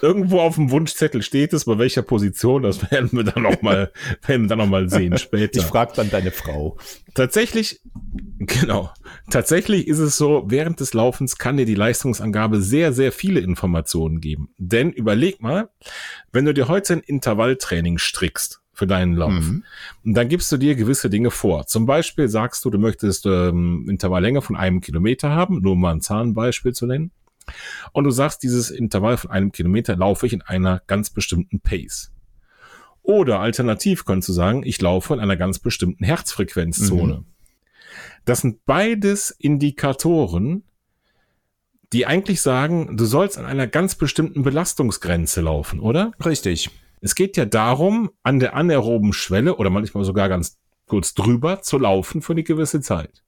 [0.00, 3.92] Irgendwo auf dem Wunschzettel steht es, bei welcher Position, das werden wir dann noch mal,
[4.26, 5.60] werden wir dann noch mal sehen später.
[5.60, 6.76] Ich frage dann deine Frau.
[7.14, 7.80] Tatsächlich,
[8.38, 8.90] genau.
[9.30, 14.20] Tatsächlich ist es so, während des Laufens kann dir die Leistungsangabe sehr, sehr viele Informationen
[14.20, 14.50] geben.
[14.58, 15.70] Denn überleg mal,
[16.32, 19.32] wenn du dir heute ein Intervalltraining strickst, für deinen Lauf.
[19.32, 19.64] Mhm.
[20.04, 21.66] Und dann gibst du dir gewisse Dinge vor.
[21.66, 26.02] Zum Beispiel sagst du, du möchtest ähm, Intervalllänge von einem Kilometer haben, nur mal ein
[26.02, 27.10] Zahnbeispiel zu nennen.
[27.92, 32.12] Und du sagst, dieses Intervall von einem Kilometer laufe ich in einer ganz bestimmten Pace.
[33.02, 37.18] Oder alternativ könntest du sagen, ich laufe in einer ganz bestimmten Herzfrequenzzone.
[37.18, 37.24] Mhm.
[38.24, 40.64] Das sind beides Indikatoren,
[41.92, 46.12] die eigentlich sagen, du sollst an einer ganz bestimmten Belastungsgrenze laufen, oder?
[46.24, 46.70] Richtig.
[47.00, 51.78] Es geht ja darum, an der anaeroben Schwelle oder manchmal sogar ganz kurz drüber zu
[51.78, 53.22] laufen für eine gewisse Zeit.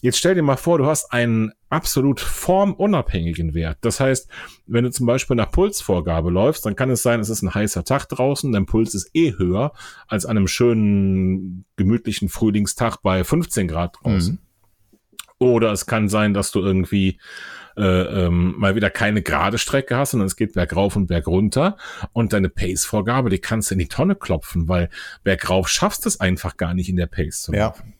[0.00, 3.78] Jetzt stell dir mal vor, du hast einen absolut formunabhängigen Wert.
[3.80, 4.28] Das heißt,
[4.66, 7.84] wenn du zum Beispiel nach Pulsvorgabe läufst, dann kann es sein, es ist ein heißer
[7.84, 9.72] Tag draußen, dein Puls ist eh höher
[10.06, 14.34] als an einem schönen, gemütlichen Frühlingstag bei 15 Grad draußen.
[14.34, 14.38] Mhm.
[15.40, 17.20] Oder es kann sein, dass du irgendwie
[17.76, 17.82] äh,
[18.26, 21.76] ähm, mal wieder keine gerade Strecke hast, sondern es geht bergauf und bergunter
[22.12, 24.90] und deine Pace-Vorgabe, die kannst du in die Tonne klopfen, weil
[25.22, 27.88] bergauf schaffst du es einfach gar nicht in der Pace zu laufen.
[27.88, 27.97] Ja.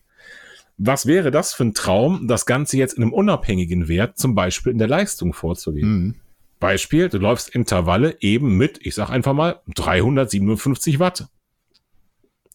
[0.78, 4.72] Was wäre das für ein Traum, das Ganze jetzt in einem unabhängigen Wert, zum Beispiel
[4.72, 5.88] in der Leistung vorzugehen?
[5.88, 6.14] Mhm.
[6.60, 11.28] Beispiel, du läufst Intervalle eben mit, ich sag einfach mal, 357 Watt.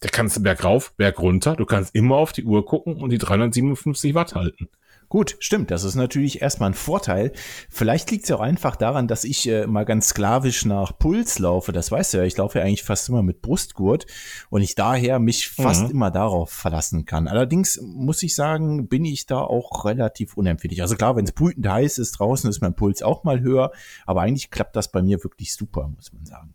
[0.00, 4.14] Da kannst du bergauf, bergunter, du kannst immer auf die Uhr gucken und die 357
[4.14, 4.68] Watt halten.
[5.08, 5.70] Gut, stimmt.
[5.70, 7.32] Das ist natürlich erstmal ein Vorteil.
[7.68, 11.38] Vielleicht liegt es ja auch einfach daran, dass ich äh, mal ganz sklavisch nach Puls
[11.38, 11.72] laufe.
[11.72, 14.06] Das weißt du ja, ich laufe ja eigentlich fast immer mit Brustgurt
[14.50, 15.90] und ich daher mich fast mhm.
[15.90, 17.28] immer darauf verlassen kann.
[17.28, 20.82] Allerdings muss ich sagen, bin ich da auch relativ unempfindlich.
[20.82, 23.72] Also klar, wenn es brütend heiß ist draußen, ist mein Puls auch mal höher,
[24.06, 26.53] aber eigentlich klappt das bei mir wirklich super, muss man sagen.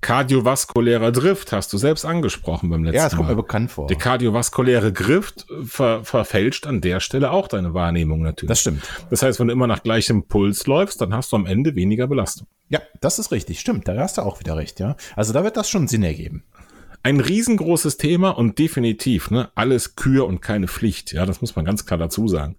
[0.00, 3.02] Kardiovaskulärer Drift hast du selbst angesprochen beim letzten Mal.
[3.02, 3.86] Ja, das kommt mir bekannt vor.
[3.86, 8.48] Der kardiovaskuläre Drift ver verfälscht an der Stelle auch deine Wahrnehmung natürlich.
[8.48, 8.82] Das stimmt.
[9.10, 12.06] Das heißt, wenn du immer nach gleichem Puls läufst, dann hast du am Ende weniger
[12.06, 12.46] Belastung.
[12.68, 13.60] Ja, das ist richtig.
[13.60, 14.96] Stimmt, da hast du auch wieder recht, ja.
[15.16, 16.44] Also da wird das schon Sinn ergeben
[17.04, 21.12] ein riesengroßes Thema und definitiv, ne, alles Kür und keine Pflicht.
[21.12, 22.56] Ja, das muss man ganz klar dazu sagen.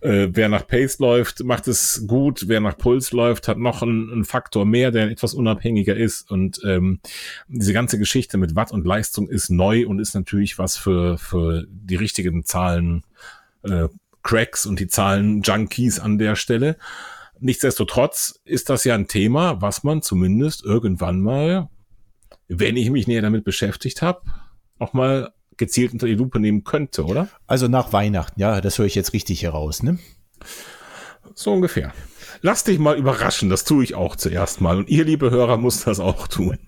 [0.00, 2.44] Äh, wer nach Pace läuft, macht es gut.
[2.46, 6.30] Wer nach Puls läuft, hat noch einen, einen Faktor mehr, der etwas unabhängiger ist.
[6.30, 7.00] Und ähm,
[7.48, 11.66] diese ganze Geschichte mit Watt und Leistung ist neu und ist natürlich was für, für
[11.68, 13.02] die richtigen Zahlen,
[13.64, 13.88] äh,
[14.22, 16.76] Cracks und die Zahlen Junkies an der Stelle.
[17.40, 21.68] Nichtsdestotrotz ist das ja ein Thema, was man zumindest irgendwann mal
[22.58, 24.22] wenn ich mich näher damit beschäftigt habe,
[24.78, 27.28] auch mal gezielt unter die Lupe nehmen könnte, oder?
[27.46, 29.98] Also nach Weihnachten, ja, das höre ich jetzt richtig heraus, ne?
[31.34, 31.92] So ungefähr.
[32.40, 34.76] Lass dich mal überraschen, das tue ich auch zuerst mal.
[34.78, 36.58] Und ihr, liebe Hörer, muss das auch tun.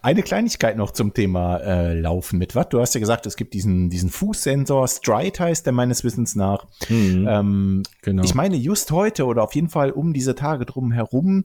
[0.00, 2.72] Eine Kleinigkeit noch zum Thema äh, Laufen mit Watt.
[2.72, 6.66] Du hast ja gesagt, es gibt diesen, diesen Fußsensor, Stride heißt der meines Wissens nach.
[6.88, 8.22] Mhm, ähm, genau.
[8.22, 11.44] Ich meine, just heute oder auf jeden Fall um diese Tage drum herum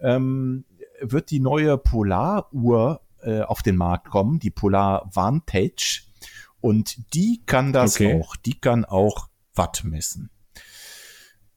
[0.00, 0.64] ähm,
[1.00, 6.02] wird die neue Polaruhr äh, auf den Markt kommen, die Polar Vantage.
[6.60, 8.20] Und die kann das okay.
[8.20, 8.36] auch.
[8.36, 10.30] Die kann auch Watt messen.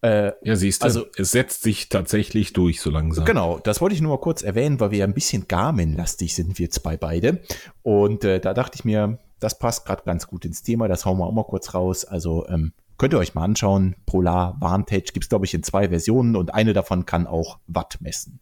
[0.01, 3.25] Äh, ja, siehst du, also, es setzt sich tatsächlich durch so langsam.
[3.25, 6.59] Genau, das wollte ich nur mal kurz erwähnen, weil wir ja ein bisschen Garmin-lastig sind,
[6.59, 7.41] wir zwei beide.
[7.81, 11.17] Und äh, da dachte ich mir, das passt gerade ganz gut ins Thema, das hauen
[11.17, 12.05] wir auch mal kurz raus.
[12.05, 13.95] Also ähm, könnt ihr euch mal anschauen.
[14.05, 17.97] Polar Vantage gibt es, glaube ich, in zwei Versionen und eine davon kann auch Watt
[17.99, 18.39] messen.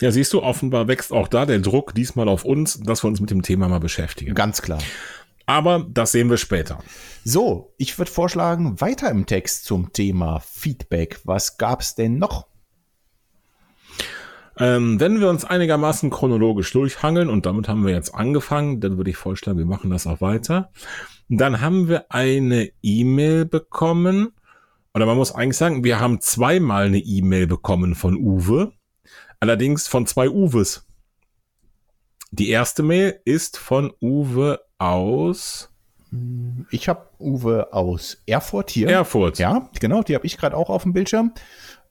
[0.00, 3.20] Ja, siehst du, offenbar wächst auch da der Druck diesmal auf uns, dass wir uns
[3.20, 4.34] mit dem Thema mal beschäftigen.
[4.34, 4.80] Ganz klar.
[5.46, 6.78] Aber das sehen wir später.
[7.24, 11.20] So, ich würde vorschlagen, weiter im Text zum Thema Feedback.
[11.24, 12.46] Was gab es denn noch?
[14.58, 19.10] Ähm, wenn wir uns einigermaßen chronologisch durchhangeln, und damit haben wir jetzt angefangen, dann würde
[19.10, 20.70] ich vorschlagen, wir machen das auch weiter.
[21.28, 24.32] Dann haben wir eine E-Mail bekommen,
[24.94, 28.72] oder man muss eigentlich sagen, wir haben zweimal eine E-Mail bekommen von Uwe,
[29.40, 30.86] allerdings von zwei Uwes.
[32.30, 35.70] Die erste Mail ist von Uwe aus.
[36.70, 38.88] Ich habe Uwe aus Erfurt hier.
[38.88, 39.38] Erfurt.
[39.38, 41.32] Ja, genau, die habe ich gerade auch auf dem Bildschirm.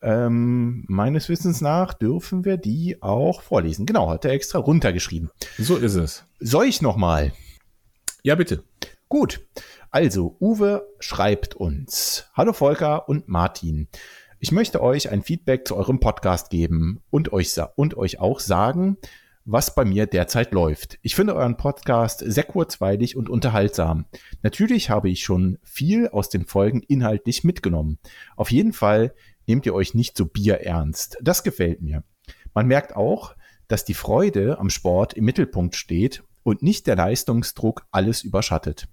[0.01, 3.85] Ähm, meines Wissens nach dürfen wir die auch vorlesen.
[3.85, 5.29] Genau, hat er extra runtergeschrieben.
[5.57, 6.25] So ist es.
[6.39, 7.33] Soll ich nochmal?
[8.23, 8.63] Ja, bitte.
[9.09, 9.41] Gut.
[9.91, 12.29] Also, Uwe schreibt uns.
[12.33, 13.87] Hallo Volker und Martin.
[14.41, 18.95] Ich möchte euch ein Feedback zu eurem Podcast geben und euch, und euch auch sagen,
[19.43, 20.97] was bei mir derzeit läuft.
[21.01, 24.05] Ich finde euren Podcast sehr kurzweilig und unterhaltsam.
[24.41, 27.99] Natürlich habe ich schon viel aus den Folgen inhaltlich mitgenommen.
[28.37, 29.13] Auf jeden Fall
[29.45, 31.17] nehmt ihr euch nicht so bierernst.
[31.21, 32.05] Das gefällt mir.
[32.53, 33.35] Man merkt auch,
[33.67, 38.87] dass die Freude am Sport im Mittelpunkt steht und nicht der Leistungsdruck alles überschattet.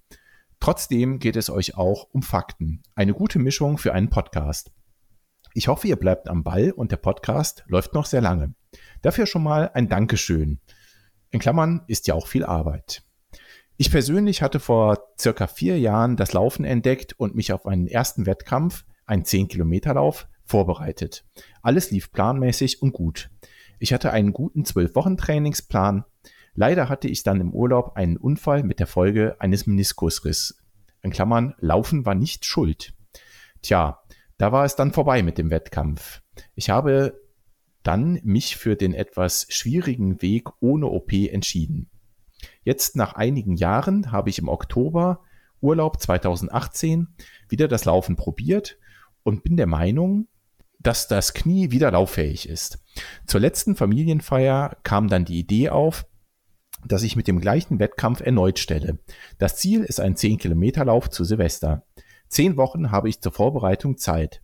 [0.58, 2.82] Trotzdem geht es euch auch um Fakten.
[2.96, 4.72] Eine gute Mischung für einen Podcast.
[5.56, 8.52] Ich hoffe, ihr bleibt am Ball und der Podcast läuft noch sehr lange.
[9.00, 10.60] Dafür schon mal ein Dankeschön.
[11.30, 13.02] In Klammern ist ja auch viel Arbeit.
[13.78, 18.26] Ich persönlich hatte vor circa vier Jahren das Laufen entdeckt und mich auf einen ersten
[18.26, 21.24] Wettkampf, einen 10-Kilometer-Lauf, vorbereitet.
[21.62, 23.30] Alles lief planmäßig und gut.
[23.78, 26.04] Ich hatte einen guten 12-Wochen-Trainingsplan.
[26.52, 30.58] Leider hatte ich dann im Urlaub einen Unfall mit der Folge eines Meniskusriss.
[31.00, 32.92] In Klammern, Laufen war nicht schuld.
[33.62, 34.02] Tja,
[34.38, 36.22] da war es dann vorbei mit dem Wettkampf.
[36.54, 37.20] Ich habe
[37.82, 41.88] dann mich für den etwas schwierigen Weg ohne OP entschieden.
[42.62, 45.22] Jetzt nach einigen Jahren habe ich im Oktober
[45.60, 47.08] Urlaub 2018
[47.48, 48.78] wieder das Laufen probiert
[49.22, 50.28] und bin der Meinung,
[50.78, 52.78] dass das Knie wieder lauffähig ist.
[53.26, 56.06] Zur letzten Familienfeier kam dann die Idee auf,
[56.84, 58.98] dass ich mit dem gleichen Wettkampf erneut stelle.
[59.38, 61.84] Das Ziel ist ein 10-Kilometer-Lauf zu Silvester.
[62.28, 64.42] Zehn Wochen habe ich zur Vorbereitung Zeit.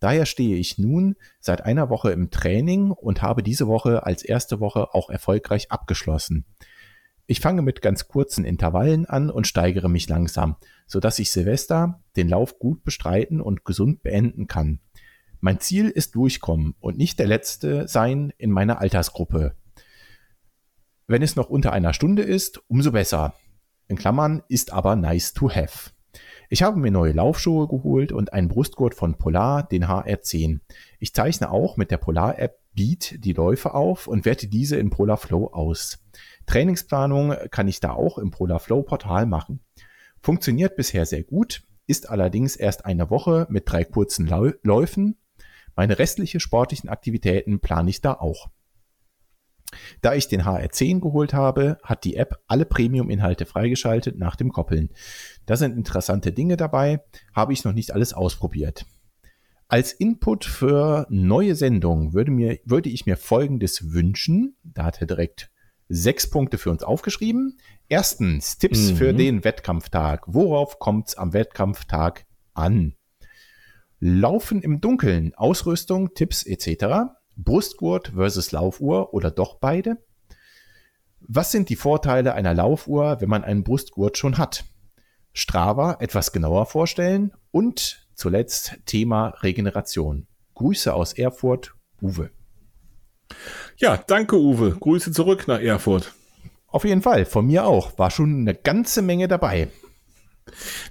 [0.00, 4.60] Daher stehe ich nun seit einer Woche im Training und habe diese Woche als erste
[4.60, 6.44] Woche auch erfolgreich abgeschlossen.
[7.26, 12.02] Ich fange mit ganz kurzen Intervallen an und steigere mich langsam, so dass ich Silvester
[12.16, 14.80] den Lauf gut bestreiten und gesund beenden kann.
[15.40, 19.56] Mein Ziel ist durchkommen und nicht der letzte sein in meiner Altersgruppe.
[21.06, 23.34] Wenn es noch unter einer Stunde ist, umso besser.
[23.88, 25.90] In Klammern ist aber nice to have.
[26.48, 30.60] Ich habe mir neue Laufschuhe geholt und einen Brustgurt von Polar, den HR10.
[30.98, 35.16] Ich zeichne auch mit der Polar-App Beat die Läufe auf und werte diese in Polar
[35.16, 35.98] Flow aus.
[36.46, 39.60] Trainingsplanung kann ich da auch im Polar Flow Portal machen.
[40.20, 45.16] Funktioniert bisher sehr gut, ist allerdings erst eine Woche mit drei kurzen Läufen.
[45.76, 48.48] Meine restlichen sportlichen Aktivitäten plane ich da auch.
[50.00, 54.90] Da ich den HR10 geholt habe, hat die App alle Premium-Inhalte freigeschaltet nach dem Koppeln.
[55.46, 57.00] Da sind interessante Dinge dabei,
[57.34, 58.86] habe ich noch nicht alles ausprobiert.
[59.68, 64.56] Als Input für neue Sendungen würde, mir, würde ich mir Folgendes wünschen.
[64.62, 65.50] Da hat er direkt
[65.88, 67.58] sechs Punkte für uns aufgeschrieben.
[67.88, 68.96] Erstens, Tipps mhm.
[68.96, 70.24] für den Wettkampftag.
[70.26, 72.94] Worauf kommt es am Wettkampftag an?
[74.00, 77.14] Laufen im Dunkeln, Ausrüstung, Tipps etc.
[77.36, 79.98] Brustgurt versus Laufuhr oder doch beide?
[81.20, 84.64] Was sind die Vorteile einer Laufuhr, wenn man einen Brustgurt schon hat?
[85.32, 90.26] Strava etwas genauer vorstellen und zuletzt Thema Regeneration.
[90.54, 92.30] Grüße aus Erfurt, Uwe.
[93.76, 94.76] Ja, danke Uwe.
[94.78, 96.12] Grüße zurück nach Erfurt.
[96.68, 97.98] Auf jeden Fall, von mir auch.
[97.98, 99.68] War schon eine ganze Menge dabei.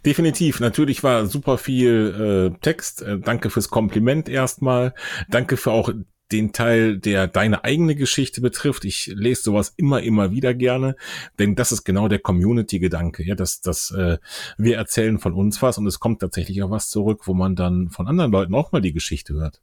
[0.06, 0.60] Definitiv.
[0.60, 3.02] Natürlich war super viel äh, Text.
[3.02, 4.94] Äh, danke fürs Kompliment erstmal.
[5.30, 5.92] Danke für auch
[6.32, 8.86] den Teil, der deine eigene Geschichte betrifft.
[8.86, 10.96] Ich lese sowas immer, immer wieder gerne,
[11.38, 14.18] denn das ist genau der Community-Gedanke, ja, dass, dass äh,
[14.58, 17.90] wir erzählen von uns was und es kommt tatsächlich auch was zurück, wo man dann
[17.90, 19.62] von anderen Leuten auch mal die Geschichte hört.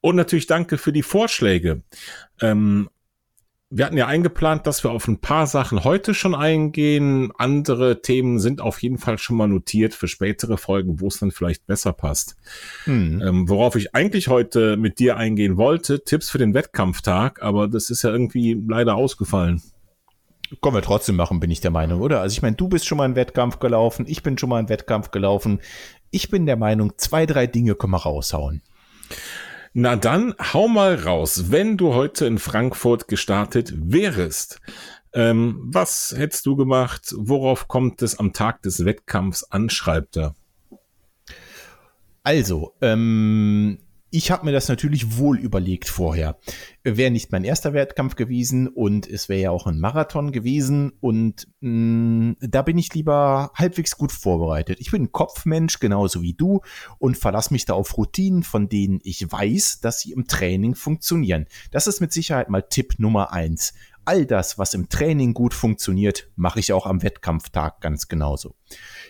[0.00, 1.82] Und natürlich danke für die Vorschläge.
[2.40, 2.88] Ähm,
[3.68, 7.32] wir hatten ja eingeplant, dass wir auf ein paar Sachen heute schon eingehen.
[7.36, 11.32] Andere Themen sind auf jeden Fall schon mal notiert für spätere Folgen, wo es dann
[11.32, 12.36] vielleicht besser passt.
[12.84, 13.20] Hm.
[13.20, 17.90] Ähm, worauf ich eigentlich heute mit dir eingehen wollte, Tipps für den Wettkampftag, aber das
[17.90, 19.60] ist ja irgendwie leider ausgefallen.
[20.62, 22.20] Können wir trotzdem machen, bin ich der Meinung, oder?
[22.20, 24.68] Also ich meine, du bist schon mal einen Wettkampf gelaufen, ich bin schon mal einen
[24.68, 25.60] Wettkampf gelaufen.
[26.12, 28.62] Ich bin der Meinung, zwei, drei Dinge können wir raushauen.
[29.78, 31.50] Na dann, hau mal raus.
[31.52, 34.58] Wenn du heute in Frankfurt gestartet wärest,
[35.12, 37.12] ähm, was hättest du gemacht?
[37.14, 40.34] Worauf kommt es am Tag des Wettkampfs an, schreibt er?
[42.22, 43.76] Also, ähm,
[44.10, 46.38] ich habe mir das natürlich wohl überlegt vorher.
[46.84, 51.48] Wäre nicht mein erster Wettkampf gewesen und es wäre ja auch ein Marathon gewesen und
[51.60, 54.80] mh, mm, da bin ich lieber halbwegs gut vorbereitet.
[54.80, 56.60] Ich bin ein Kopfmensch, genauso wie du
[56.98, 61.46] und verlasse mich da auf Routinen, von denen ich weiß, dass sie im Training funktionieren.
[61.72, 63.74] Das ist mit Sicherheit mal Tipp Nummer eins.
[64.04, 68.54] All das, was im Training gut funktioniert, mache ich auch am Wettkampftag ganz genauso.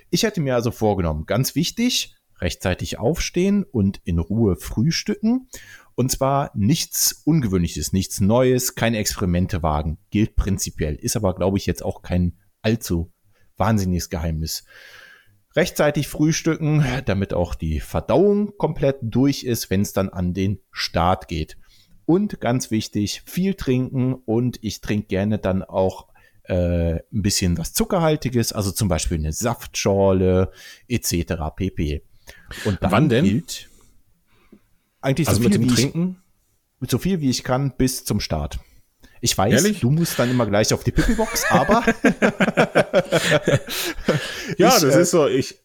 [0.08, 5.48] Ich hätte mir also vorgenommen, ganz wichtig, rechtzeitig aufstehen und in Ruhe frühstücken.
[5.94, 9.98] Und zwar nichts Ungewöhnliches, nichts Neues, keine Experimente wagen.
[10.10, 13.12] Gilt prinzipiell, ist aber, glaube ich, jetzt auch kein allzu
[13.56, 14.64] wahnsinniges Geheimnis.
[15.54, 21.28] Rechtzeitig frühstücken, damit auch die Verdauung komplett durch ist, wenn es dann an den Start
[21.28, 21.56] geht.
[22.04, 26.08] Und ganz wichtig, viel trinken und ich trinke gerne dann auch
[26.44, 30.52] äh, ein bisschen was Zuckerhaltiges, also zum Beispiel eine Saftschorle
[30.88, 31.34] etc.
[31.56, 32.02] pp.
[32.64, 33.24] Und dann Wann denn?
[33.24, 33.68] gilt
[35.00, 36.22] eigentlich also so viel, wie Trinken?
[36.80, 38.58] Ich, so viel wie ich kann bis zum Start.
[39.20, 39.80] Ich weiß, Ehrlich?
[39.80, 41.84] du musst dann immer gleich auf die Pipi-Box, aber
[44.58, 45.26] ja, ich, das äh, ist so.
[45.26, 45.58] Ich,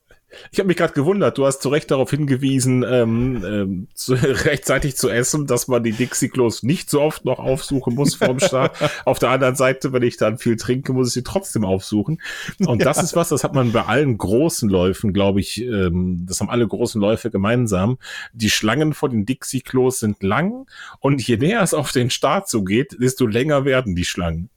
[0.52, 4.96] ich habe mich gerade gewundert, du hast zu Recht darauf hingewiesen, ähm, ähm, zu, rechtzeitig
[4.96, 8.78] zu essen, dass man die Dixie-Klos nicht so oft noch aufsuchen muss vorm Start.
[9.06, 12.22] Auf der anderen Seite, wenn ich dann viel trinke, muss ich sie trotzdem aufsuchen.
[12.60, 16.40] Und das ist was, das hat man bei allen großen Läufen, glaube ich, ähm, das
[16.40, 17.98] haben alle großen Läufe gemeinsam.
[18.34, 20.66] Die Schlangen vor den Dixie-Klos sind lang
[21.00, 24.50] und je näher es auf den Start so geht, desto länger werden die Schlangen.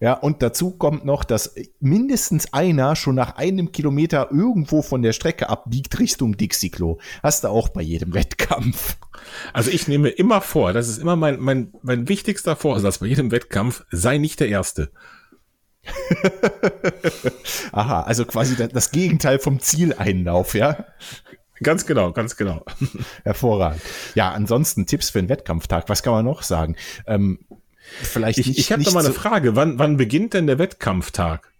[0.00, 5.12] Ja, und dazu kommt noch, dass mindestens einer schon nach einem Kilometer irgendwo von der
[5.12, 6.98] Strecke abbiegt Richtung Dixie-Klo.
[7.22, 8.96] Hast du auch bei jedem Wettkampf.
[9.52, 13.30] Also ich nehme immer vor, das ist immer mein, mein, mein wichtigster Vorsatz bei jedem
[13.30, 14.90] Wettkampf, sei nicht der Erste.
[17.72, 20.86] Aha, also quasi das Gegenteil vom Zieleinlauf, ja?
[21.62, 22.64] Ganz genau, ganz genau.
[23.22, 23.82] Hervorragend.
[24.14, 25.88] Ja, ansonsten Tipps für den Wettkampftag.
[25.88, 26.76] Was kann man noch sagen?
[27.06, 27.46] Ähm,
[28.02, 28.58] vielleicht ich, nicht.
[28.58, 29.56] Ich habe da mal eine Frage.
[29.56, 31.52] Wann, wann beginnt denn der Wettkampftag?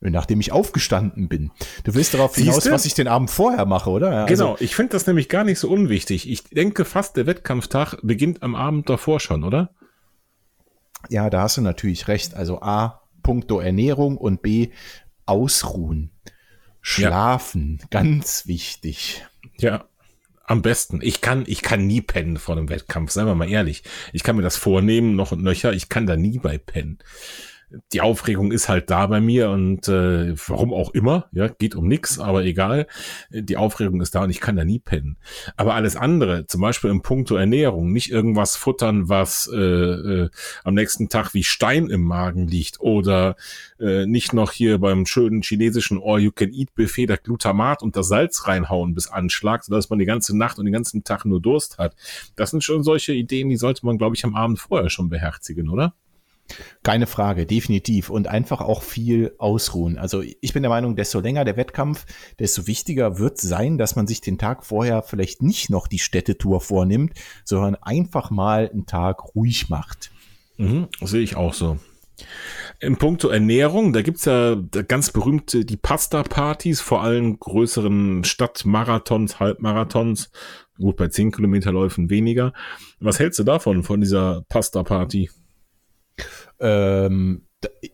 [0.00, 1.52] Nachdem ich aufgestanden bin.
[1.84, 2.72] Du willst darauf hinaus, Siehste?
[2.72, 4.12] was ich den Abend vorher mache, oder?
[4.12, 6.28] Ja, genau, also, ich finde das nämlich gar nicht so unwichtig.
[6.28, 9.70] Ich denke fast, der Wettkampftag beginnt am Abend davor schon, oder?
[11.08, 12.34] Ja, da hast du natürlich recht.
[12.34, 14.70] Also A, puncto Ernährung und B,
[15.24, 16.10] Ausruhen.
[16.80, 17.86] Schlafen, ja.
[17.90, 19.24] ganz wichtig.
[19.58, 19.84] Ja,
[20.52, 21.00] am besten.
[21.02, 23.82] Ich kann, ich kann nie pennen vor einem Wettkampf, seien wir mal ehrlich.
[24.12, 26.98] Ich kann mir das vornehmen, noch und nöcher, ich kann da nie bei pennen
[27.92, 31.88] die Aufregung ist halt da bei mir und äh, warum auch immer, ja, geht um
[31.88, 32.86] nix, aber egal,
[33.30, 35.16] die Aufregung ist da und ich kann da nie pennen.
[35.56, 40.30] Aber alles andere, zum Beispiel im Punkto Ernährung, nicht irgendwas futtern, was äh, äh,
[40.64, 43.36] am nächsten Tag wie Stein im Magen liegt oder
[43.78, 49.08] äh, nicht noch hier beim schönen chinesischen All-You-Can-Eat-Buffet das Glutamat und das Salz reinhauen bis
[49.08, 51.94] Anschlag, sodass man die ganze Nacht und den ganzen Tag nur Durst hat.
[52.36, 55.68] Das sind schon solche Ideen, die sollte man, glaube ich, am Abend vorher schon beherzigen,
[55.68, 55.94] oder?
[56.82, 58.10] Keine Frage, definitiv.
[58.10, 59.98] Und einfach auch viel ausruhen.
[59.98, 62.06] Also ich bin der Meinung, desto länger der Wettkampf,
[62.38, 66.60] desto wichtiger wird sein, dass man sich den Tag vorher vielleicht nicht noch die Städtetour
[66.60, 67.12] vornimmt,
[67.44, 70.10] sondern einfach mal einen Tag ruhig macht.
[70.56, 71.78] Mhm, sehe ich auch so.
[72.78, 80.30] Im Punkto Ernährung, da gibt's ja ganz berühmte die Pasta-Partys, vor allem größeren Stadtmarathons, Halbmarathons.
[80.78, 82.52] Gut, bei 10 Kilometerläufen weniger.
[83.00, 85.30] Was hältst du davon, von dieser Pasta-Party?
[86.62, 87.42] Ähm,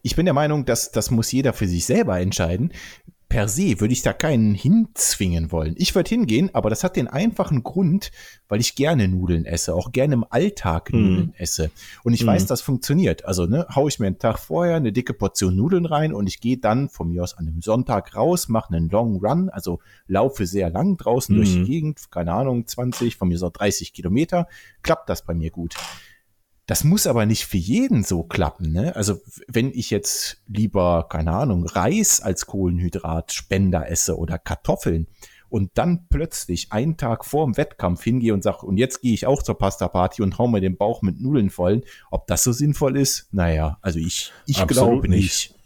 [0.02, 2.72] ich bin der Meinung, dass das muss jeder für sich selber entscheiden.
[3.28, 5.74] Per se würde ich da keinen hinzwingen wollen.
[5.76, 8.10] Ich würde hingehen, aber das hat den einfachen Grund,
[8.48, 11.00] weil ich gerne Nudeln esse, auch gerne im Alltag mhm.
[11.00, 11.70] Nudeln esse.
[12.04, 12.28] Und ich mm.
[12.28, 13.26] weiß, das funktioniert.
[13.26, 16.40] Also, ne, hau ich mir einen Tag vorher eine dicke Portion Nudeln rein und ich
[16.40, 20.46] gehe dann von mir aus an einem Sonntag raus, mache einen Long Run, also laufe
[20.46, 21.36] sehr lang draußen mm.
[21.36, 21.66] durch die mhm.
[21.66, 24.48] Gegend, keine Ahnung, 20, von mir so 30 Kilometer,
[24.82, 25.74] klappt das bei mir gut.
[26.68, 28.72] Das muss aber nicht für jeden so klappen.
[28.72, 28.94] Ne?
[28.94, 35.06] Also wenn ich jetzt lieber, keine Ahnung, Reis als Kohlenhydratspender esse oder Kartoffeln
[35.48, 39.26] und dann plötzlich einen Tag vor dem Wettkampf hingehe und sage, und jetzt gehe ich
[39.26, 42.98] auch zur Pasta-Party und hau mir den Bauch mit Nudeln voll, ob das so sinnvoll
[42.98, 43.28] ist?
[43.32, 45.22] Naja, also ich, ich glaube nicht.
[45.22, 45.57] nicht.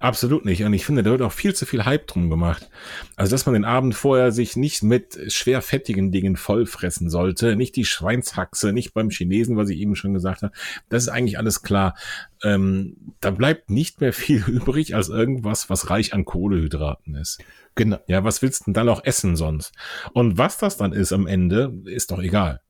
[0.00, 0.62] Absolut nicht.
[0.64, 2.68] Und ich finde, da wird auch viel zu viel Hype drum gemacht.
[3.16, 7.76] Also, dass man den Abend vorher sich nicht mit schwer fettigen Dingen vollfressen sollte, nicht
[7.76, 10.52] die Schweinshaxe, nicht beim Chinesen, was ich eben schon gesagt habe.
[10.88, 11.94] Das ist eigentlich alles klar.
[12.42, 17.40] Ähm, da bleibt nicht mehr viel übrig als irgendwas, was reich an Kohlehydraten ist.
[17.74, 17.98] Genau.
[18.06, 19.72] Ja, was willst du denn dann auch essen sonst?
[20.12, 22.60] Und was das dann ist am Ende, ist doch egal.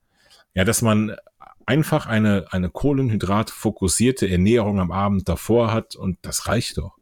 [0.54, 1.16] Ja, dass man
[1.66, 6.96] einfach eine, eine kohlenhydratfokussierte Ernährung am Abend davor hat und das reicht doch.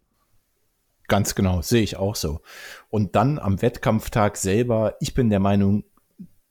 [1.08, 2.40] Ganz genau, sehe ich auch so.
[2.88, 5.84] Und dann am Wettkampftag selber, ich bin der Meinung,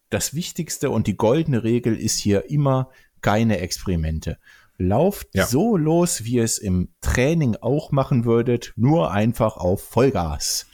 [0.09, 2.89] das Wichtigste und die goldene Regel ist hier immer
[3.21, 4.37] keine Experimente.
[4.77, 5.45] Lauft ja.
[5.45, 10.67] so los, wie ihr es im Training auch machen würdet, nur einfach auf Vollgas.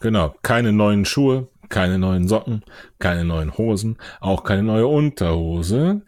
[0.00, 2.62] Genau, keine neuen Schuhe, keine neuen Socken,
[2.98, 6.02] keine neuen Hosen, auch keine neue Unterhose,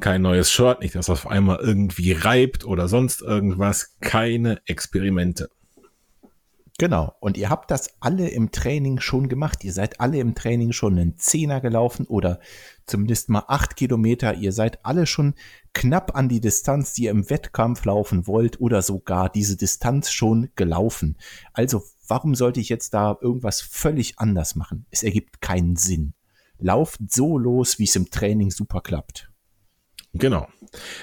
[0.00, 5.50] kein neues Shirt, nicht, dass auf einmal irgendwie reibt oder sonst irgendwas, keine Experimente.
[6.80, 7.14] Genau.
[7.20, 9.64] Und ihr habt das alle im Training schon gemacht.
[9.64, 12.40] Ihr seid alle im Training schon einen Zehner gelaufen oder
[12.86, 14.32] zumindest mal acht Kilometer.
[14.36, 15.34] Ihr seid alle schon
[15.74, 20.48] knapp an die Distanz, die ihr im Wettkampf laufen wollt oder sogar diese Distanz schon
[20.56, 21.18] gelaufen.
[21.52, 24.86] Also warum sollte ich jetzt da irgendwas völlig anders machen?
[24.90, 26.14] Es ergibt keinen Sinn.
[26.56, 29.30] Lauft so los, wie es im Training super klappt.
[30.14, 30.48] Genau.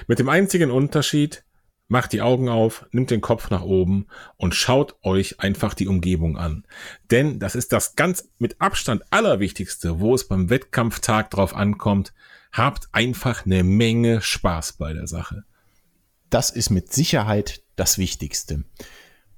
[0.08, 1.46] Mit dem einzigen Unterschied,
[1.90, 6.38] Macht die Augen auf, nimmt den Kopf nach oben und schaut euch einfach die Umgebung
[6.38, 6.66] an.
[7.12, 12.14] Denn das ist das ganz mit Abstand allerwichtigste, wo es beim Wettkampftag drauf ankommt.
[12.52, 15.46] Habt einfach eine Menge Spaß bei der Sache.
[16.30, 18.66] Das ist mit Sicherheit das Wichtigste.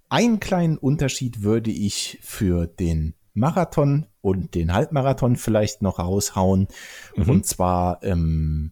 [0.10, 6.68] Einen kleinen Unterschied würde ich für den Marathon und den Halbmarathon vielleicht noch raushauen.
[7.16, 7.30] Mhm.
[7.30, 8.72] Und zwar ähm,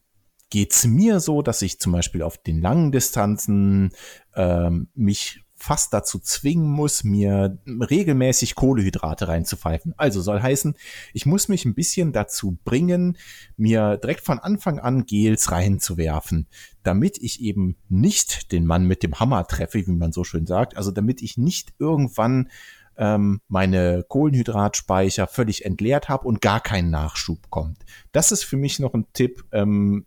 [0.50, 3.92] geht's mir so, dass ich zum Beispiel auf den langen Distanzen
[4.36, 9.94] ähm, mich fast dazu zwingen muss, mir regelmäßig Kohlehydrate reinzupfeifen.
[9.98, 10.76] Also soll heißen,
[11.14, 13.18] ich muss mich ein bisschen dazu bringen,
[13.58, 16.48] mir direkt von Anfang an Gels reinzuwerfen,
[16.84, 20.78] damit ich eben nicht den Mann mit dem Hammer treffe, wie man so schön sagt.
[20.78, 22.50] Also damit ich nicht irgendwann
[22.96, 27.84] ähm, meine Kohlenhydratspeicher völlig entleert habe und gar kein Nachschub kommt.
[28.12, 30.06] Das ist für mich noch ein Tipp, ähm,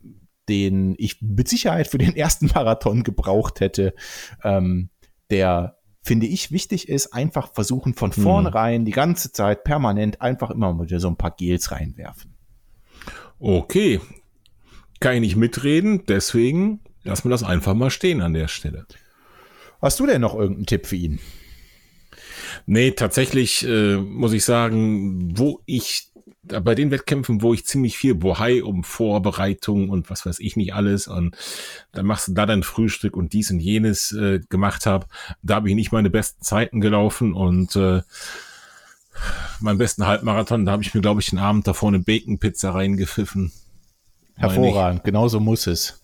[0.50, 3.94] den ich mit Sicherheit für den ersten Marathon gebraucht hätte,
[4.44, 4.90] ähm,
[5.30, 8.22] der finde ich wichtig ist, einfach versuchen von hm.
[8.22, 12.34] vornherein die ganze Zeit permanent einfach immer mal so ein paar Gels reinwerfen.
[13.38, 14.00] Okay,
[14.98, 18.86] kann ich nicht mitreden, deswegen lassen wir das einfach mal stehen an der Stelle.
[19.80, 21.20] Hast du denn noch irgendeinen Tipp für ihn?
[22.66, 26.09] Nee, tatsächlich äh, muss ich sagen, wo ich
[26.42, 30.74] bei den Wettkämpfen, wo ich ziemlich viel Bohai um Vorbereitung und was weiß ich nicht
[30.74, 31.36] alles und
[31.92, 35.06] dann machst du da dein Frühstück und dies und jenes äh, gemacht habe,
[35.42, 38.00] da habe ich nicht meine besten Zeiten gelaufen und äh,
[39.60, 43.52] meinen besten Halbmarathon, da habe ich mir, glaube ich, den Abend davor eine Bacon-Pizza reingepfiffen.
[44.36, 46.00] Hervorragend, genauso muss es.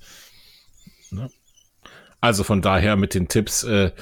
[1.10, 1.30] Ne?
[2.20, 3.92] Also von daher mit den Tipps, äh,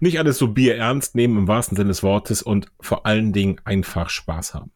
[0.00, 3.60] nicht alles so Bier ernst nehmen im wahrsten Sinne des Wortes und vor allen Dingen
[3.64, 4.72] einfach Spaß haben.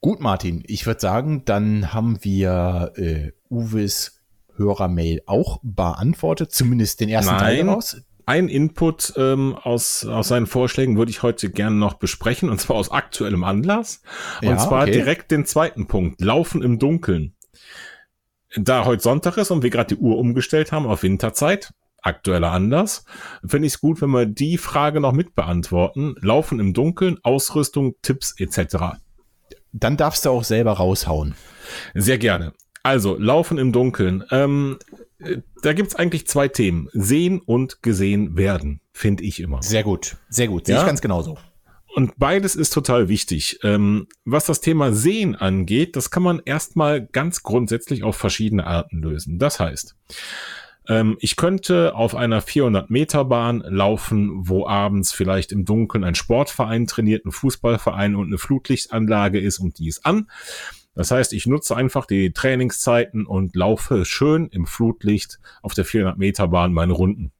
[0.00, 4.20] Gut, Martin, ich würde sagen, dann haben wir äh, Uwes
[4.56, 7.40] Hörermail auch beantwortet, zumindest den ersten Nein.
[7.40, 8.02] Teil daraus.
[8.24, 12.76] Ein Input ähm, aus, aus seinen Vorschlägen würde ich heute gerne noch besprechen, und zwar
[12.76, 14.02] aus aktuellem Anlass.
[14.42, 14.92] Und ja, zwar okay.
[14.92, 17.34] direkt den zweiten Punkt, Laufen im Dunkeln.
[18.54, 21.72] Da heute Sonntag ist und wir gerade die Uhr umgestellt haben auf Winterzeit,
[22.02, 23.04] aktueller Anlass,
[23.44, 26.14] finde ich es gut, wenn wir die Frage noch mit beantworten.
[26.20, 28.98] Laufen im Dunkeln, Ausrüstung, Tipps etc
[29.72, 31.34] dann darfst du auch selber raushauen.
[31.94, 32.52] Sehr gerne.
[32.82, 34.24] Also, Laufen im Dunkeln.
[34.30, 34.78] Ähm,
[35.18, 36.88] äh, da gibt's eigentlich zwei Themen.
[36.92, 39.62] Sehen und gesehen werden, finde ich immer.
[39.62, 40.66] Sehr gut, sehr gut.
[40.66, 40.82] Sehe ja?
[40.82, 41.38] ich ganz genauso.
[41.94, 43.58] Und beides ist total wichtig.
[43.62, 49.02] Ähm, was das Thema Sehen angeht, das kann man erstmal ganz grundsätzlich auf verschiedene Arten
[49.02, 49.38] lösen.
[49.38, 49.96] Das heißt,
[50.88, 56.14] ähm, ich könnte auf einer 400 Meter Bahn laufen, wo abends vielleicht im Dunkeln ein
[56.14, 60.30] Sportverein trainiert, ein Fußballverein und eine Flutlichtanlage ist und die ist an.
[60.94, 66.18] Das heißt, ich nutze einfach die Trainingszeiten und laufe schön im Flutlicht auf der 400
[66.18, 67.30] Meter Bahn meine Runden.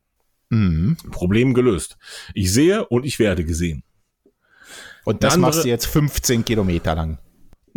[0.51, 0.97] Mhm.
[1.11, 1.99] Problem gelöst.
[2.35, 3.83] Ich sehe und ich werde gesehen.
[5.05, 7.19] Und das andere, machst du jetzt 15 Kilometer lang.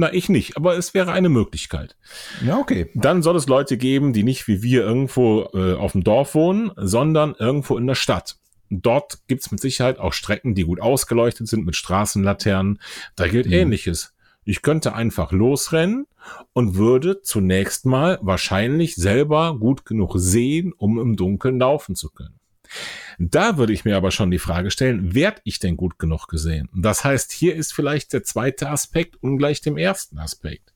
[0.02, 1.96] Na, ich nicht, aber es wäre eine Möglichkeit.
[2.44, 2.90] Ja, okay.
[2.96, 6.72] Dann soll es Leute geben, die nicht wie wir irgendwo äh, auf dem Dorf wohnen,
[6.76, 8.38] sondern irgendwo in der Stadt.
[8.72, 12.82] Dort gibt's mit Sicherheit auch Strecken, die gut ausgeleuchtet sind mit Straßenlaternen.
[13.16, 13.54] Da gilt mhm.
[13.54, 14.16] Ähnliches.
[14.44, 16.08] Ich könnte einfach losrennen
[16.54, 22.41] und würde zunächst mal wahrscheinlich selber gut genug sehen, um im Dunkeln laufen zu können.
[23.20, 26.70] Da würde ich mir aber schon die Frage stellen, werd ich denn gut genug gesehen?
[26.74, 30.74] Das heißt, hier ist vielleicht der zweite Aspekt ungleich dem ersten Aspekt.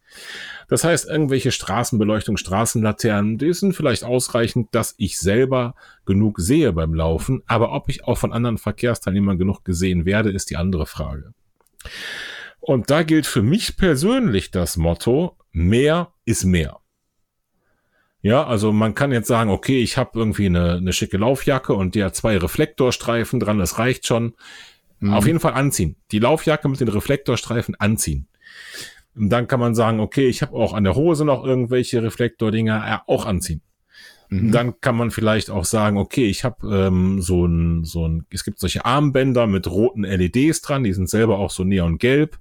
[0.67, 5.75] Das heißt, irgendwelche Straßenbeleuchtung, Straßenlaternen, die sind vielleicht ausreichend, dass ich selber
[6.05, 10.49] genug sehe beim Laufen, aber ob ich auch von anderen Verkehrsteilnehmern genug gesehen werde, ist
[10.49, 11.33] die andere Frage.
[12.59, 16.79] Und da gilt für mich persönlich das Motto, mehr ist mehr.
[18.25, 21.93] Ja, also man kann jetzt sagen, okay, ich habe irgendwie eine, eine schicke Laufjacke und
[21.93, 24.33] die hat zwei Reflektorstreifen dran, das reicht schon.
[24.99, 25.13] Mhm.
[25.13, 25.95] Auf jeden Fall anziehen.
[26.11, 28.27] Die Laufjacke mit den Reflektorstreifen anziehen.
[29.15, 32.83] Und dann kann man sagen, okay, ich habe auch an der Hose noch irgendwelche Reflektordinger
[32.83, 33.61] äh, auch anziehen.
[34.29, 34.51] Mhm.
[34.51, 38.43] Dann kann man vielleicht auch sagen, okay, ich habe ähm, so ein, so ein, es
[38.43, 42.39] gibt solche Armbänder mit roten LEDs dran, die sind selber auch so neongelb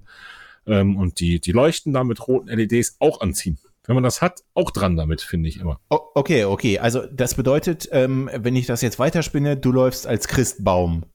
[0.65, 4.43] ähm, und die, die leuchten da mit roten LEDs auch anziehen wenn man das hat,
[4.53, 5.79] auch dran damit, finde ich immer.
[5.89, 6.79] okay, okay.
[6.79, 11.05] Also das bedeutet, ähm, wenn ich das jetzt weiterspinne, du läufst als Christbaum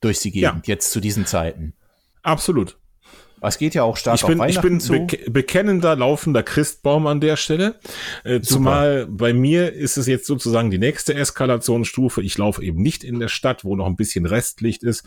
[0.00, 0.74] durch die Gegend, ja.
[0.74, 1.74] jetzt zu diesen Zeiten.
[2.22, 2.78] Absolut.
[3.40, 7.06] Es geht ja auch stark ich bin, auf Weihnachten Ich bin beke bekennender, laufender Christbaum
[7.06, 7.76] an der Stelle.
[8.24, 12.22] Äh, zumal bei mir ist es jetzt sozusagen die nächste Eskalationsstufe.
[12.22, 15.04] Ich laufe eben nicht in der Stadt, wo noch ein bisschen Restlicht ist,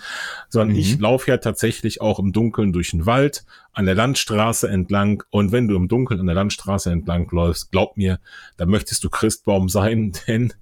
[0.50, 0.80] sondern mhm.
[0.80, 5.24] ich laufe ja tatsächlich auch im Dunkeln durch den Wald, an der Landstraße entlang.
[5.30, 8.20] Und wenn du im Dunkeln an der Landstraße entlang läufst, glaub mir,
[8.58, 10.54] da möchtest du Christbaum sein, denn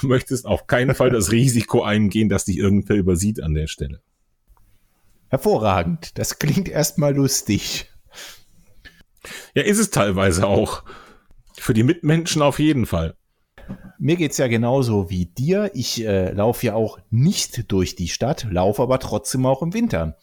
[0.00, 4.00] du möchtest auf keinen Fall das Risiko eingehen, dass dich irgendwer übersieht an der Stelle.
[5.28, 6.18] Hervorragend.
[6.18, 7.90] Das klingt erstmal lustig.
[9.54, 10.84] Ja, ist es teilweise auch.
[11.58, 13.16] Für die Mitmenschen auf jeden Fall.
[13.98, 15.70] Mir geht's ja genauso wie dir.
[15.74, 20.18] Ich äh, laufe ja auch nicht durch die Stadt, laufe aber trotzdem auch im Winter.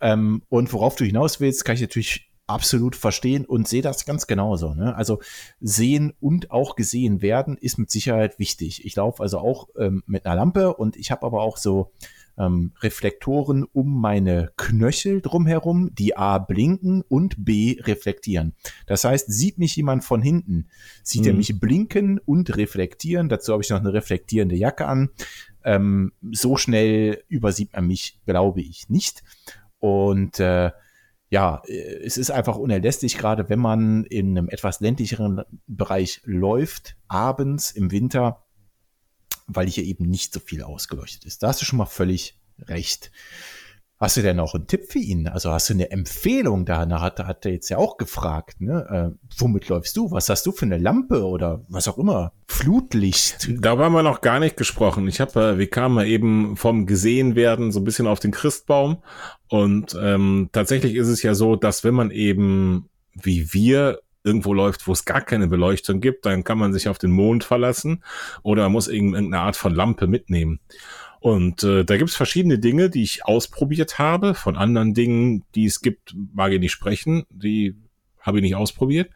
[0.00, 4.26] Ähm, und worauf du hinaus willst, kann ich natürlich absolut verstehen und sehe das ganz
[4.26, 4.72] genauso.
[4.74, 4.94] Ne?
[4.96, 5.20] Also
[5.60, 8.84] sehen und auch gesehen werden ist mit Sicherheit wichtig.
[8.86, 11.92] Ich laufe also auch ähm, mit einer Lampe und ich habe aber auch so
[12.38, 18.54] ähm, Reflektoren um meine Knöchel drumherum, die A blinken und B reflektieren.
[18.86, 20.68] Das heißt, sieht mich jemand von hinten,
[21.02, 21.28] sieht mhm.
[21.28, 23.28] er mich blinken und reflektieren.
[23.28, 25.10] Dazu habe ich noch eine reflektierende Jacke an.
[25.64, 29.22] Ähm, so schnell übersieht man mich, glaube ich, nicht.
[29.80, 30.70] Und äh,
[31.30, 37.70] ja, es ist einfach unerlässlich, gerade wenn man in einem etwas ländlicheren Bereich läuft, abends
[37.70, 38.44] im Winter,
[39.48, 41.42] weil hier eben nicht so viel ausgeleuchtet ist.
[41.42, 43.10] Da hast du schon mal völlig recht.
[44.00, 45.26] Hast du denn noch einen Tipp für ihn?
[45.26, 46.64] Also hast du eine Empfehlung?
[46.64, 48.86] Da hat, hat er jetzt ja auch gefragt, ne?
[49.16, 50.12] Äh, womit läufst du?
[50.12, 52.32] Was hast du für eine Lampe oder was auch immer?
[52.46, 53.50] Flutlicht.
[53.60, 55.08] Darüber haben wir noch gar nicht gesprochen.
[55.08, 59.02] Ich habe, äh, wir kamen eben vom Gesehenwerden so ein bisschen auf den Christbaum.
[59.48, 64.86] Und ähm, tatsächlich ist es ja so, dass wenn man eben wie wir irgendwo läuft,
[64.86, 68.04] wo es gar keine Beleuchtung gibt, dann kann man sich auf den Mond verlassen
[68.42, 70.60] oder muss irgendeine Art von Lampe mitnehmen.
[71.20, 74.34] Und äh, da gibt es verschiedene Dinge, die ich ausprobiert habe.
[74.34, 77.24] Von anderen Dingen, die es gibt, mag ich nicht sprechen.
[77.30, 77.76] Die
[78.20, 79.10] habe ich nicht ausprobiert.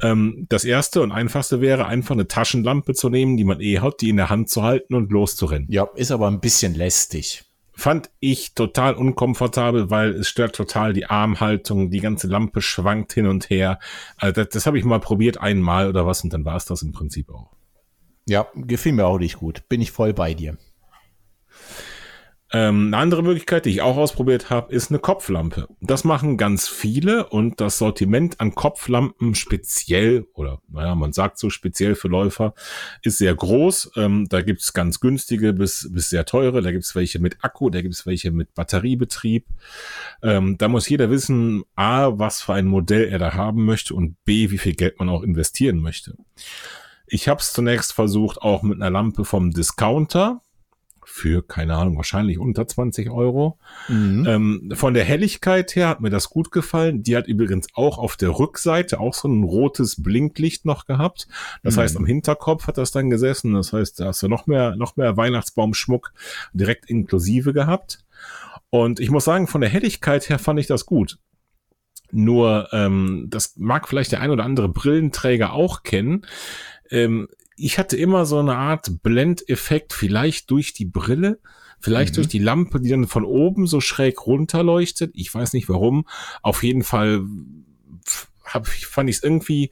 [0.00, 4.00] Ähm, das erste und einfachste wäre einfach eine Taschenlampe zu nehmen, die man eh hat,
[4.00, 5.68] die in der Hand zu halten und loszurennen.
[5.70, 7.44] Ja, ist aber ein bisschen lästig
[7.78, 13.26] fand ich total unkomfortabel, weil es stört total die Armhaltung, die ganze Lampe schwankt hin
[13.26, 13.78] und her.
[14.16, 16.82] Also das, das habe ich mal probiert einmal oder was und dann war es das
[16.82, 17.52] im Prinzip auch.
[18.28, 19.68] Ja, gefiel mir auch nicht gut.
[19.68, 20.58] Bin ich voll bei dir.
[22.50, 25.68] Ähm, eine andere Möglichkeit, die ich auch ausprobiert habe, ist eine Kopflampe.
[25.80, 31.50] Das machen ganz viele und das Sortiment an Kopflampen speziell oder naja, man sagt so
[31.50, 32.54] speziell für Läufer
[33.02, 33.92] ist sehr groß.
[33.96, 36.62] Ähm, da gibt's ganz günstige bis, bis sehr teure.
[36.62, 39.46] Da gibt's welche mit Akku, da gibt's welche mit Batteriebetrieb.
[40.22, 44.16] Ähm, da muss jeder wissen, a, was für ein Modell er da haben möchte und
[44.24, 46.16] b, wie viel Geld man auch investieren möchte.
[47.06, 50.42] Ich habe es zunächst versucht, auch mit einer Lampe vom Discounter
[51.18, 53.58] für, keine Ahnung, wahrscheinlich unter 20 Euro.
[53.88, 54.26] Mhm.
[54.26, 57.02] Ähm, von der Helligkeit her hat mir das gut gefallen.
[57.02, 61.26] Die hat übrigens auch auf der Rückseite auch so ein rotes Blinklicht noch gehabt.
[61.62, 61.80] Das mhm.
[61.80, 63.54] heißt, am Hinterkopf hat das dann gesessen.
[63.54, 66.12] Das heißt, da hast du noch mehr, noch mehr Weihnachtsbaumschmuck
[66.52, 68.04] direkt inklusive gehabt.
[68.70, 71.18] Und ich muss sagen, von der Helligkeit her fand ich das gut.
[72.10, 76.26] Nur, ähm, das mag vielleicht der ein oder andere Brillenträger auch kennen.
[76.90, 77.28] Ähm,
[77.58, 81.40] ich hatte immer so eine Art Blendeffekt, vielleicht durch die Brille,
[81.80, 82.16] vielleicht mhm.
[82.16, 85.12] durch die Lampe, die dann von oben so schräg runterleuchtet.
[85.14, 86.06] Ich weiß nicht warum.
[86.42, 87.22] Auf jeden Fall
[88.44, 89.70] hab, fand ich es irgendwie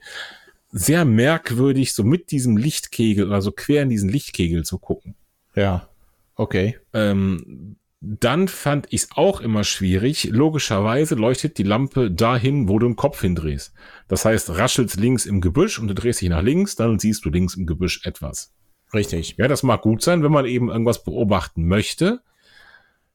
[0.69, 5.15] sehr merkwürdig, so mit diesem Lichtkegel oder so quer in diesen Lichtkegel zu gucken.
[5.55, 5.89] Ja.
[6.35, 6.77] Okay.
[6.93, 10.25] Ähm, dann fand ich es auch immer schwierig.
[10.25, 13.73] Logischerweise leuchtet die Lampe dahin, wo du den Kopf hindrehst.
[14.07, 17.29] Das heißt, raschelst links im Gebüsch und du drehst dich nach links, dann siehst du
[17.29, 18.53] links im Gebüsch etwas.
[18.93, 19.35] Richtig.
[19.37, 22.21] Ja, das mag gut sein, wenn man eben irgendwas beobachten möchte.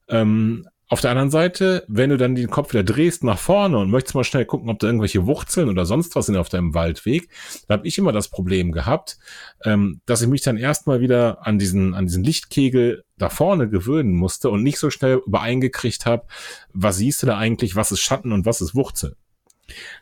[0.08, 3.90] Ähm, auf der anderen Seite, wenn du dann den Kopf wieder drehst nach vorne und
[3.90, 7.30] möchtest mal schnell gucken, ob da irgendwelche Wurzeln oder sonst was sind auf deinem Waldweg,
[7.66, 9.16] dann habe ich immer das Problem gehabt,
[9.64, 14.12] ähm, dass ich mich dann erstmal wieder an diesen, an diesen Lichtkegel da vorne gewöhnen
[14.12, 16.26] musste und nicht so schnell übereingekriegt habe,
[16.74, 19.16] was siehst du da eigentlich, was ist Schatten und was ist Wurzel.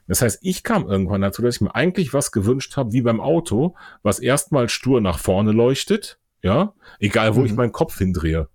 [0.09, 3.21] Das heißt, ich kam irgendwann dazu, dass ich mir eigentlich was gewünscht habe, wie beim
[3.21, 7.47] Auto, was erstmal stur nach vorne leuchtet, ja, egal wo mhm.
[7.47, 8.49] ich meinen Kopf hindrehe.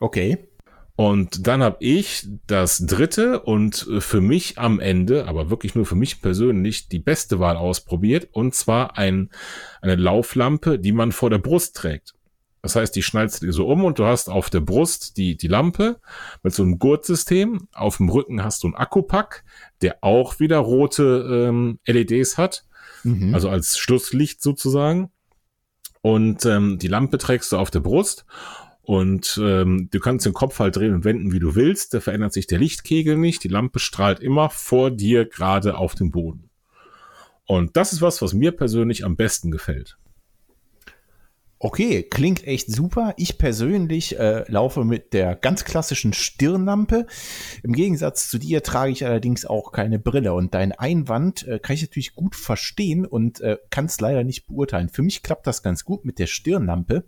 [0.00, 0.47] Okay.
[0.98, 5.94] Und dann habe ich das dritte und für mich am Ende, aber wirklich nur für
[5.94, 8.26] mich persönlich, die beste Wahl ausprobiert.
[8.32, 9.30] Und zwar ein,
[9.80, 12.14] eine Lauflampe, die man vor der Brust trägt.
[12.62, 15.36] Das heißt, die schnallst du dir so um und du hast auf der Brust die,
[15.36, 16.00] die Lampe
[16.42, 17.68] mit so einem Gurtsystem.
[17.72, 19.44] Auf dem Rücken hast du einen Akkupack,
[19.82, 22.64] der auch wieder rote ähm, LEDs hat.
[23.04, 23.34] Mhm.
[23.34, 25.12] Also als Schlusslicht sozusagen.
[26.00, 28.26] Und ähm, die Lampe trägst du auf der Brust
[28.88, 31.92] und ähm, du kannst den Kopf halt drehen und wenden, wie du willst.
[31.92, 33.44] Da verändert sich der Lichtkegel nicht.
[33.44, 36.48] Die Lampe strahlt immer vor dir gerade auf dem Boden.
[37.44, 39.98] Und das ist was, was mir persönlich am besten gefällt.
[41.58, 43.12] Okay, klingt echt super.
[43.18, 47.06] Ich persönlich äh, laufe mit der ganz klassischen Stirnlampe.
[47.62, 50.32] Im Gegensatz zu dir trage ich allerdings auch keine Brille.
[50.32, 54.46] Und dein Einwand äh, kann ich natürlich gut verstehen und äh, kann es leider nicht
[54.46, 54.88] beurteilen.
[54.88, 57.04] Für mich klappt das ganz gut mit der Stirnlampe.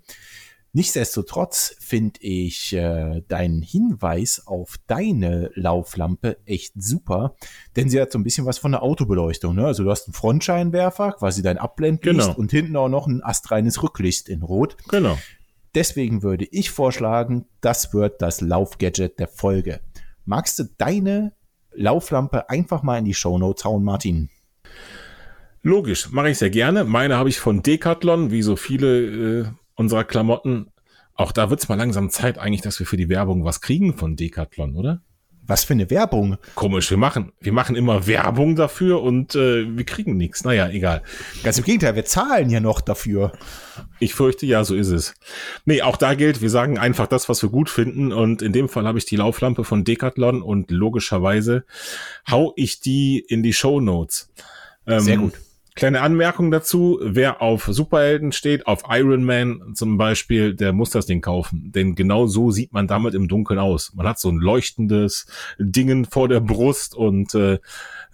[0.72, 7.34] Nichtsdestotrotz finde ich äh, deinen Hinweis auf deine Lauflampe echt super,
[7.74, 9.56] denn sie hat so ein bisschen was von der Autobeleuchtung.
[9.56, 9.66] Ne?
[9.66, 12.34] Also du hast einen Frontscheinwerfer, quasi dein Abblendlicht genau.
[12.38, 14.76] und hinten auch noch ein astreines Rücklicht in Rot.
[14.88, 15.18] Genau.
[15.74, 19.80] Deswegen würde ich vorschlagen, das wird das Laufgadget der Folge.
[20.24, 21.32] Magst du deine
[21.72, 24.30] Lauflampe einfach mal in die Shownotes hauen, Martin?
[25.62, 26.84] Logisch, mache ich sehr gerne.
[26.84, 29.46] Meine habe ich von Decathlon, wie so viele äh,
[29.80, 30.66] unserer Klamotten.
[31.14, 34.14] Auch da wird's mal langsam Zeit eigentlich, dass wir für die Werbung was kriegen von
[34.14, 35.00] Decathlon, oder?
[35.42, 36.36] Was für eine Werbung?
[36.54, 40.44] Komisch, wir machen, wir machen immer Werbung dafür und äh, wir kriegen nichts.
[40.44, 41.02] Naja, egal.
[41.42, 43.32] Ganz im Gegenteil, wir zahlen ja noch dafür.
[43.98, 45.14] Ich fürchte, ja, so ist es.
[45.64, 48.12] Nee, auch da gilt, wir sagen einfach das, was wir gut finden.
[48.12, 51.64] Und in dem Fall habe ich die Lauflampe von Decathlon und logischerweise
[52.30, 54.30] hau ich die in die Show Notes.
[54.86, 55.32] Ähm, Sehr gut.
[55.80, 61.06] Kleine Anmerkung dazu, wer auf Superhelden steht, auf Iron Man zum Beispiel, der muss das
[61.06, 61.72] Ding kaufen.
[61.72, 63.94] Denn genau so sieht man damit im Dunkeln aus.
[63.94, 65.24] Man hat so ein leuchtendes
[65.58, 67.60] Dingen vor der Brust und äh,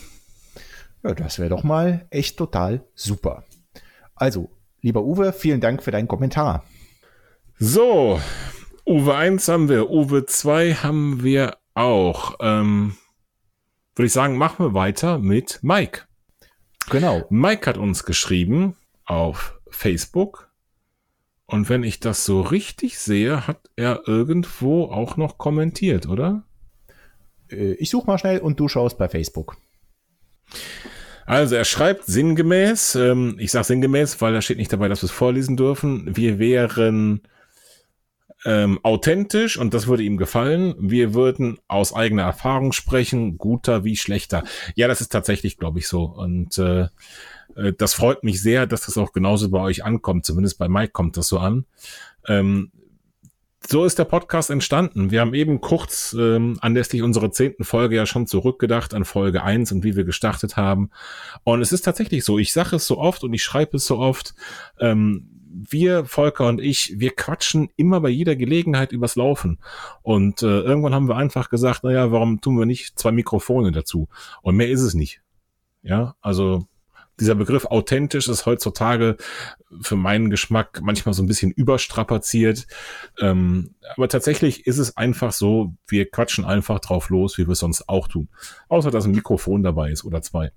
[1.03, 3.43] Ja, das wäre doch mal echt total super.
[4.15, 6.63] Also, lieber Uwe, vielen Dank für deinen Kommentar.
[7.57, 8.19] So,
[8.85, 12.35] Uwe 1 haben wir, Uwe 2 haben wir auch.
[12.39, 12.97] Ähm,
[13.95, 16.01] Würde ich sagen, machen wir weiter mit Mike.
[16.89, 17.23] Genau.
[17.29, 18.75] Mike hat uns geschrieben
[19.05, 20.51] auf Facebook.
[21.45, 26.43] Und wenn ich das so richtig sehe, hat er irgendwo auch noch kommentiert, oder?
[27.51, 29.57] äh, ich suche mal schnell und du schaust bei Facebook.
[31.25, 35.05] Also er schreibt sinngemäß, ähm, ich sage sinngemäß, weil da steht nicht dabei, dass wir
[35.05, 36.15] es vorlesen dürfen.
[36.15, 37.21] Wir wären
[38.43, 40.75] ähm, authentisch und das würde ihm gefallen.
[40.79, 44.43] Wir würden aus eigener Erfahrung sprechen, guter wie schlechter.
[44.75, 46.03] Ja, das ist tatsächlich, glaube ich, so.
[46.03, 46.87] Und äh,
[47.55, 50.25] äh, das freut mich sehr, dass das auch genauso bei euch ankommt.
[50.25, 51.65] Zumindest bei Mike kommt das so an.
[52.27, 52.71] Ähm,
[53.67, 55.11] so ist der Podcast entstanden.
[55.11, 59.71] Wir haben eben kurz ähm, anlässlich unserer zehnten Folge ja schon zurückgedacht an Folge eins
[59.71, 60.89] und wie wir gestartet haben.
[61.43, 63.99] Und es ist tatsächlich so, ich sage es so oft und ich schreibe es so
[63.99, 64.33] oft,
[64.79, 69.59] ähm, wir, Volker und ich, wir quatschen immer bei jeder Gelegenheit übers Laufen.
[70.01, 74.07] Und äh, irgendwann haben wir einfach gesagt, naja, warum tun wir nicht zwei Mikrofone dazu?
[74.41, 75.21] Und mehr ist es nicht.
[75.83, 76.67] Ja, also
[77.19, 79.17] dieser Begriff authentisch ist heutzutage
[79.81, 82.67] für meinen Geschmack manchmal so ein bisschen überstrapaziert.
[83.19, 87.59] Ähm, aber tatsächlich ist es einfach so, wir quatschen einfach drauf los, wie wir es
[87.59, 88.29] sonst auch tun.
[88.69, 90.51] Außer dass ein Mikrofon dabei ist oder zwei.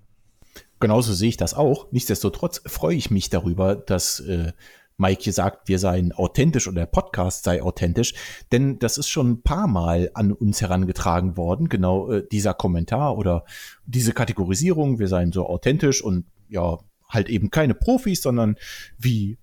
[0.80, 1.90] Genauso sehe ich das auch.
[1.92, 4.52] Nichtsdestotrotz freue ich mich darüber, dass äh,
[4.96, 8.14] Mike sagt, wir seien authentisch und der Podcast sei authentisch,
[8.52, 13.18] denn das ist schon ein paar Mal an uns herangetragen worden, genau äh, dieser Kommentar
[13.18, 13.44] oder
[13.86, 16.78] diese Kategorisierung, wir seien so authentisch und ja,
[17.08, 18.56] halt eben keine Profis, sondern
[18.98, 19.38] wie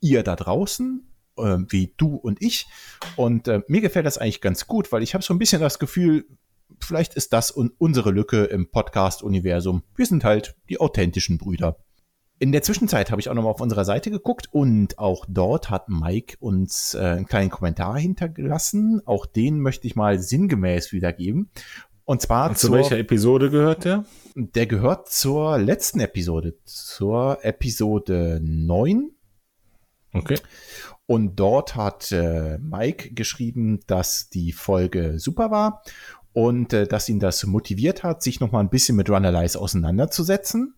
[0.00, 1.06] ihr da draußen,
[1.38, 2.66] äh, wie du und ich.
[3.16, 5.78] Und äh, mir gefällt das eigentlich ganz gut, weil ich habe so ein bisschen das
[5.78, 6.26] Gefühl,
[6.80, 9.82] vielleicht ist das un unsere Lücke im Podcast-Universum.
[9.96, 11.78] Wir sind halt die authentischen Brüder.
[12.40, 15.88] In der Zwischenzeit habe ich auch nochmal auf unserer Seite geguckt und auch dort hat
[15.88, 19.00] Mike uns äh, einen kleinen Kommentar hinterlassen.
[19.06, 21.50] Auch den möchte ich mal sinngemäß wiedergeben.
[22.04, 24.04] Und zwar und zu zur, welcher Episode gehört der?
[24.34, 29.10] Der gehört zur letzten Episode, zur Episode 9.
[30.12, 30.38] Okay.
[31.06, 35.82] Und dort hat äh, Mike geschrieben, dass die Folge super war
[36.32, 40.74] und äh, dass ihn das motiviert hat, sich nochmal ein bisschen mit Runalyze auseinanderzusetzen.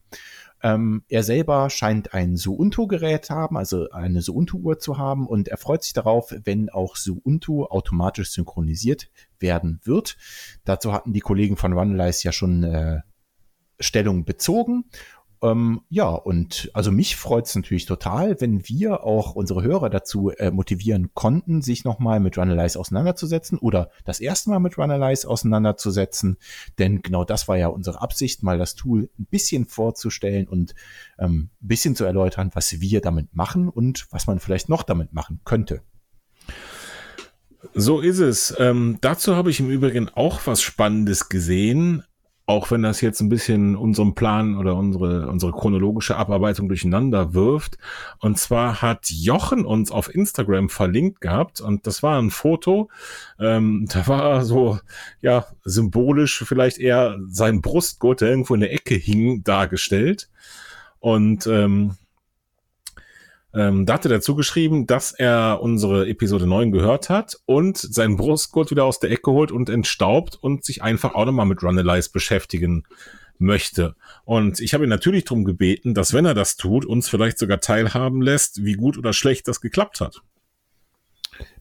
[0.63, 5.83] Ähm, er selber scheint ein Suunto-Gerät haben, also eine Suunto-Uhr zu haben und er freut
[5.83, 9.11] sich darauf, wenn auch Suunto automatisch synchronisiert
[9.41, 10.17] werden wird.
[10.65, 13.01] Dazu hatten die Kollegen von Runalyze ja schon äh,
[13.79, 14.85] Stellung bezogen
[15.43, 20.31] ähm, ja, und also mich freut es natürlich total, wenn wir auch unsere Hörer dazu
[20.31, 26.39] äh, motivieren konnten, sich nochmal mit Runalyze auseinanderzusetzen oder das erste Mal mit Runalyze auseinanderzusetzen.
[26.79, 30.75] Denn genau das war ja unsere Absicht, mal das Tool ein bisschen vorzustellen und
[31.19, 35.13] ähm, ein bisschen zu erläutern, was wir damit machen und was man vielleicht noch damit
[35.13, 35.83] machen könnte.
[37.75, 38.55] So ist es.
[38.59, 42.03] Ähm, dazu habe ich im Übrigen auch was Spannendes gesehen
[42.47, 47.77] auch wenn das jetzt ein bisschen unseren Plan oder unsere, unsere chronologische Abarbeitung durcheinander wirft.
[48.21, 52.89] Und zwar hat Jochen uns auf Instagram verlinkt gehabt und das war ein Foto,
[53.41, 54.79] ähm, da war so,
[55.21, 60.29] ja, symbolisch vielleicht eher sein Brustgurt, der irgendwo in der Ecke hing, dargestellt.
[61.01, 61.97] Und ähm,
[63.55, 68.17] ähm, da hat er dazu geschrieben, dass er unsere Episode 9 gehört hat und seinen
[68.17, 72.11] Brustgurt wieder aus der Ecke holt und entstaubt und sich einfach auch nochmal mit Runalyze
[72.13, 72.85] beschäftigen
[73.39, 73.95] möchte.
[74.25, 77.61] Und ich habe ihn natürlich darum gebeten, dass wenn er das tut, uns vielleicht sogar
[77.61, 80.23] teilhaben lässt, wie gut oder schlecht das geklappt hat.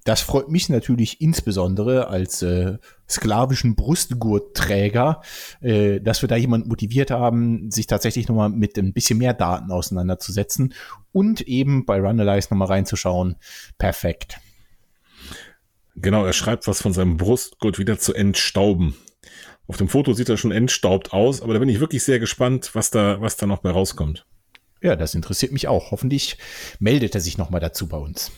[0.04, 2.78] Das freut mich natürlich insbesondere als äh,
[3.10, 5.22] sklavischen Brustgurtträger,
[5.62, 9.72] äh, dass wir da jemanden motiviert haben, sich tatsächlich nochmal mit ein bisschen mehr Daten
[9.72, 10.74] auseinanderzusetzen
[11.12, 13.36] und eben bei Runalyze nochmal reinzuschauen.
[13.78, 14.40] Perfekt.
[15.96, 18.96] Genau, er schreibt was von seinem Brustgurt wieder zu entstauben.
[19.68, 22.72] Auf dem Foto sieht er schon entstaubt aus, aber da bin ich wirklich sehr gespannt,
[22.74, 24.26] was da, was da noch bei rauskommt.
[24.82, 25.92] Ja, das interessiert mich auch.
[25.92, 26.38] Hoffentlich
[26.80, 28.32] meldet er sich nochmal dazu bei uns.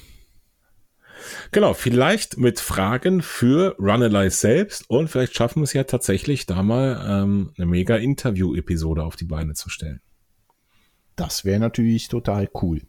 [1.51, 6.63] Genau, vielleicht mit Fragen für Runalyze selbst und vielleicht schaffen wir es ja tatsächlich, da
[6.63, 10.01] mal ähm, eine mega Interview-Episode auf die Beine zu stellen.
[11.15, 12.81] Das wäre natürlich total cool.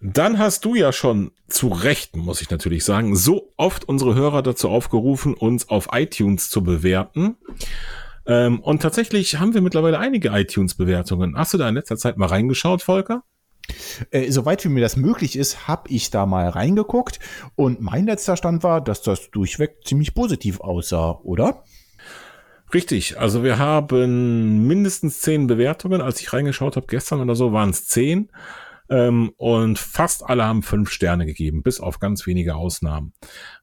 [0.00, 4.42] Dann hast du ja schon zu Recht, muss ich natürlich sagen, so oft unsere Hörer
[4.42, 7.36] dazu aufgerufen, uns auf iTunes zu bewerten.
[8.26, 11.36] Ähm, und tatsächlich haben wir mittlerweile einige iTunes-Bewertungen.
[11.36, 13.24] Hast du da in letzter Zeit mal reingeschaut, Volker?
[14.10, 17.18] Äh, soweit wie mir das möglich ist, habe ich da mal reingeguckt
[17.54, 21.64] und mein letzter Stand war, dass das durchweg ziemlich positiv aussah, oder?
[22.72, 26.00] Richtig, also wir haben mindestens zehn Bewertungen.
[26.00, 28.30] Als ich reingeschaut habe, gestern oder so, waren es zehn.
[28.90, 33.14] Ähm, und fast alle haben fünf Sterne gegeben, bis auf ganz wenige Ausnahmen.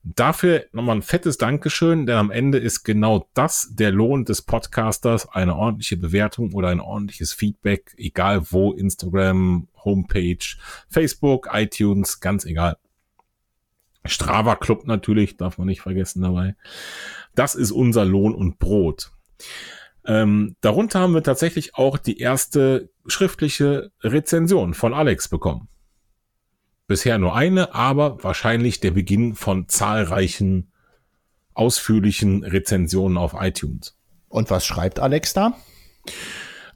[0.04, 5.30] Dafür nochmal ein fettes Dankeschön, denn am Ende ist genau das der Lohn des Podcasters,
[5.30, 10.58] eine ordentliche Bewertung oder ein ordentliches Feedback, egal wo, Instagram, Homepage,
[10.90, 12.78] Facebook, iTunes, ganz egal.
[14.06, 16.56] Strava Club natürlich, darf man nicht vergessen dabei.
[17.36, 19.12] Das ist unser Lohn und Brot.
[20.06, 25.68] Ähm, darunter haben wir tatsächlich auch die erste schriftliche Rezension von Alex bekommen.
[26.88, 30.72] Bisher nur eine, aber wahrscheinlich der Beginn von zahlreichen
[31.54, 33.98] ausführlichen Rezensionen auf iTunes.
[34.28, 35.54] Und was schreibt Alex da?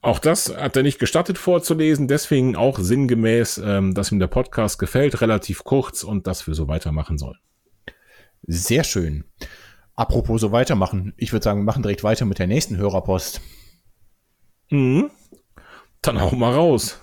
[0.01, 4.77] Auch das hat er nicht gestattet vorzulesen, deswegen auch sinngemäß, ähm, dass ihm der Podcast
[4.77, 7.39] gefällt, relativ kurz und dass wir so weitermachen sollen.
[8.43, 9.23] Sehr schön.
[9.95, 13.41] Apropos so weitermachen, ich würde sagen, wir machen direkt weiter mit der nächsten Hörerpost.
[14.69, 15.09] Mhm.
[16.01, 16.99] Dann hau mal raus.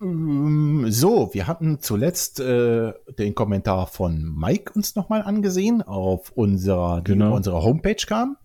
[0.00, 7.02] Ähm, so, wir hatten zuletzt äh, den Kommentar von Mike uns nochmal angesehen auf unserer,
[7.02, 7.34] genau.
[7.34, 8.36] unserer Homepage kam.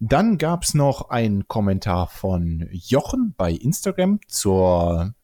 [0.00, 5.14] Dann gab's noch einen Kommentar von Jochen bei Instagram zur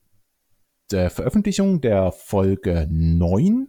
[0.90, 3.68] der Veröffentlichung der Folge 9.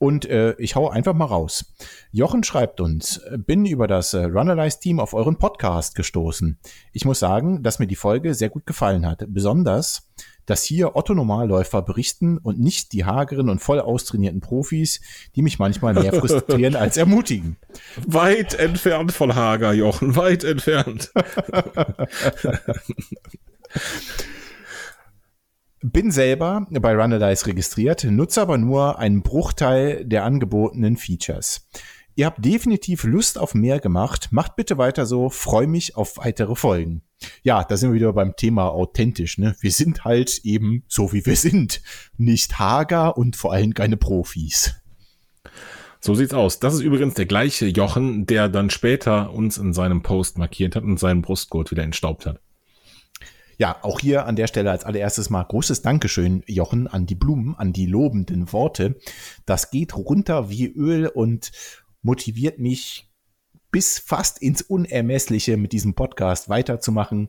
[0.00, 1.74] Und äh, ich hau einfach mal raus.
[2.10, 6.58] Jochen schreibt uns, bin über das äh, Runalyze-Team auf euren Podcast gestoßen.
[6.94, 9.22] Ich muss sagen, dass mir die Folge sehr gut gefallen hat.
[9.28, 10.08] Besonders,
[10.46, 15.02] dass hier Otto-Normalläufer berichten und nicht die hageren und voll austrainierten Profis,
[15.36, 17.58] die mich manchmal mehr frustrieren als ermutigen.
[18.06, 21.12] Weit entfernt von Hager, Jochen, weit entfernt.
[25.82, 31.68] Bin selber bei Runalyze registriert, nutze aber nur einen Bruchteil der angebotenen Features.
[32.16, 34.28] Ihr habt definitiv Lust auf mehr gemacht.
[34.30, 35.30] Macht bitte weiter so.
[35.30, 37.00] Freue mich auf weitere Folgen.
[37.42, 39.38] Ja, da sind wir wieder beim Thema authentisch.
[39.38, 39.56] Ne?
[39.60, 41.80] Wir sind halt eben so, wie wir sind.
[42.18, 44.74] Nicht hager und vor allem keine Profis.
[46.00, 46.60] So sieht's aus.
[46.60, 50.82] Das ist übrigens der gleiche Jochen, der dann später uns in seinem Post markiert hat
[50.84, 52.40] und seinen Brustgurt wieder entstaubt hat.
[53.60, 57.54] Ja, auch hier an der Stelle als allererstes mal großes Dankeschön, Jochen, an die Blumen,
[57.54, 58.96] an die lobenden Worte.
[59.44, 61.52] Das geht runter wie Öl und
[62.00, 63.12] motiviert mich
[63.70, 67.28] bis fast ins Unermessliche mit diesem Podcast weiterzumachen,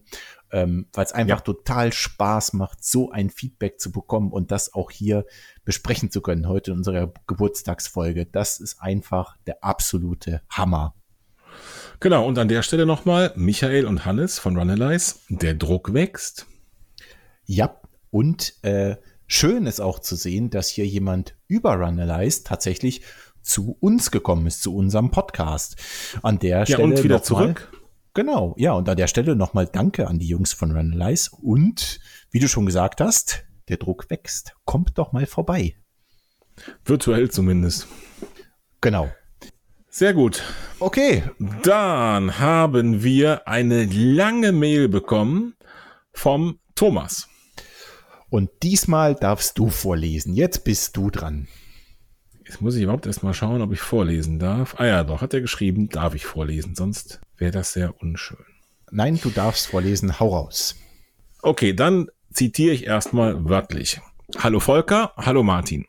[0.54, 1.44] ähm, weil es einfach ja.
[1.44, 5.26] total Spaß macht, so ein Feedback zu bekommen und das auch hier
[5.66, 8.26] besprechen zu können heute in unserer Geburtstagsfolge.
[8.26, 10.96] Das ist einfach der absolute Hammer.
[12.02, 15.18] Genau, und an der Stelle nochmal Michael und Hannes von Runalyze.
[15.30, 16.48] Der Druck wächst.
[17.46, 17.80] Ja,
[18.10, 18.96] und äh,
[19.28, 23.04] schön ist auch zu sehen, dass hier jemand über Runalyze tatsächlich
[23.44, 25.76] zu uns gekommen ist, zu unserem Podcast.
[26.24, 26.80] An der Stelle.
[26.80, 27.70] Ja, und wieder zurück.
[27.72, 27.82] Mal,
[28.16, 31.30] genau, ja, und an der Stelle nochmal Danke an die Jungs von Runalyze.
[31.40, 32.00] Und
[32.32, 34.56] wie du schon gesagt hast, der Druck wächst.
[34.66, 35.76] Kommt doch mal vorbei.
[36.84, 37.88] Virtuell zumindest.
[38.82, 39.12] Genau.
[39.94, 40.42] Sehr gut.
[40.80, 41.24] Okay.
[41.64, 45.56] Dann haben wir eine lange Mail bekommen
[46.14, 47.28] vom Thomas.
[48.30, 50.34] Und diesmal darfst du vorlesen.
[50.34, 51.50] Jetzt bist du dran.
[52.46, 54.76] Jetzt muss ich überhaupt erstmal schauen, ob ich vorlesen darf.
[54.80, 58.46] Ah ja, doch, hat er geschrieben, darf ich vorlesen, sonst wäre das sehr unschön.
[58.92, 60.78] Nein, du darfst vorlesen, hau raus.
[61.42, 64.00] Okay, dann zitiere ich erstmal wörtlich.
[64.38, 65.86] Hallo Volker, hallo Martin.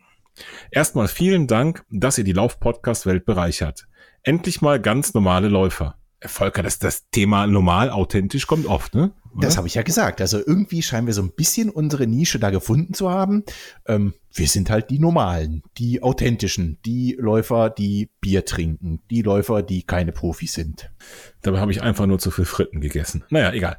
[0.70, 3.86] Erstmal vielen Dank, dass ihr die Lauf-Podcast-Welt bereichert.
[4.22, 5.96] Endlich mal ganz normale Läufer.
[6.24, 9.12] Volker, das, das Thema normal, authentisch kommt oft, ne?
[9.34, 9.46] Oder?
[9.46, 10.20] Das habe ich ja gesagt.
[10.20, 13.44] Also irgendwie scheinen wir so ein bisschen unsere Nische da gefunden zu haben.
[13.86, 19.62] Ähm, wir sind halt die Normalen, die Authentischen, die Läufer, die Bier trinken, die Läufer,
[19.62, 20.90] die keine Profis sind.
[21.40, 23.24] Dabei habe ich einfach nur zu viel Fritten gegessen.
[23.30, 23.78] Naja, egal.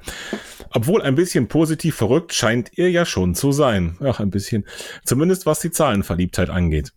[0.71, 3.97] Obwohl ein bisschen positiv verrückt scheint ihr ja schon zu sein.
[4.01, 4.65] Ach, ein bisschen.
[5.05, 6.93] Zumindest was die Zahlenverliebtheit angeht.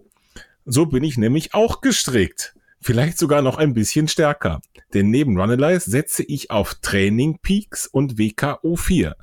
[0.65, 2.56] So bin ich nämlich auch gestrickt.
[2.87, 4.61] Vielleicht sogar noch ein bisschen stärker.
[4.95, 9.15] Denn neben Runalyze setze ich auf Training Peaks und WKO4.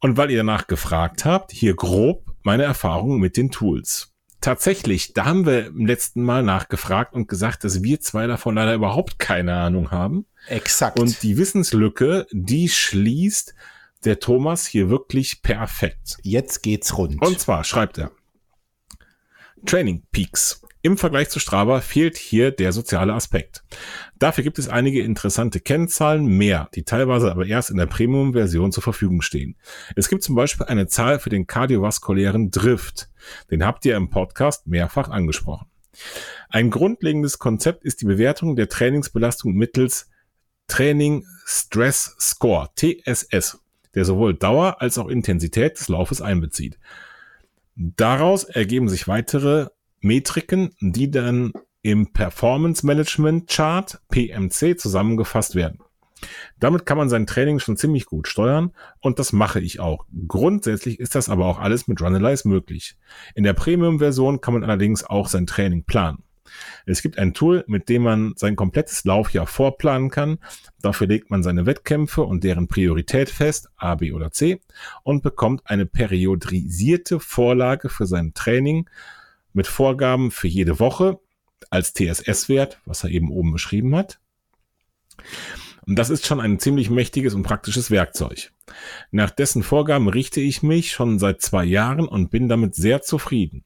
[0.00, 4.12] Und weil ihr danach gefragt habt, hier grob meine Erfahrungen mit den Tools.
[4.40, 8.74] Tatsächlich, da haben wir im letzten Mal nachgefragt und gesagt, dass wir zwei davon leider
[8.74, 10.26] überhaupt keine Ahnung haben.
[10.48, 10.98] Exakt.
[10.98, 13.54] Und die Wissenslücke, die schließt
[14.04, 16.16] der Thomas hier wirklich perfekt.
[16.22, 17.24] Jetzt geht's rund.
[17.24, 18.10] Und zwar schreibt er.
[19.66, 20.61] Training Peaks.
[20.84, 23.62] Im Vergleich zu Strava fehlt hier der soziale Aspekt.
[24.18, 28.82] Dafür gibt es einige interessante Kennzahlen mehr, die teilweise aber erst in der Premium-Version zur
[28.82, 29.56] Verfügung stehen.
[29.94, 33.10] Es gibt zum Beispiel eine Zahl für den kardiovaskulären Drift.
[33.48, 35.68] Den habt ihr im Podcast mehrfach angesprochen.
[36.48, 40.10] Ein grundlegendes Konzept ist die Bewertung der Trainingsbelastung mittels
[40.66, 43.60] Training Stress Score, TSS,
[43.94, 46.80] der sowohl Dauer als auch Intensität des Laufes einbezieht.
[47.76, 49.68] Daraus ergeben sich weitere
[50.02, 55.80] Metriken, die dann im Performance Management Chart PMC zusammengefasst werden.
[56.60, 60.06] Damit kann man sein Training schon ziemlich gut steuern und das mache ich auch.
[60.28, 62.96] Grundsätzlich ist das aber auch alles mit Runalyze möglich.
[63.34, 66.22] In der Premium-Version kann man allerdings auch sein Training planen.
[66.86, 70.38] Es gibt ein Tool, mit dem man sein komplettes Laufjahr vorplanen kann.
[70.80, 74.60] Dafür legt man seine Wettkämpfe und deren Priorität fest, A, B oder C,
[75.02, 78.88] und bekommt eine periodisierte Vorlage für sein Training
[79.52, 81.18] mit Vorgaben für jede Woche
[81.70, 84.20] als TSS-Wert, was er eben oben beschrieben hat.
[85.86, 88.52] Und das ist schon ein ziemlich mächtiges und praktisches Werkzeug.
[89.10, 93.64] Nach dessen Vorgaben richte ich mich schon seit zwei Jahren und bin damit sehr zufrieden.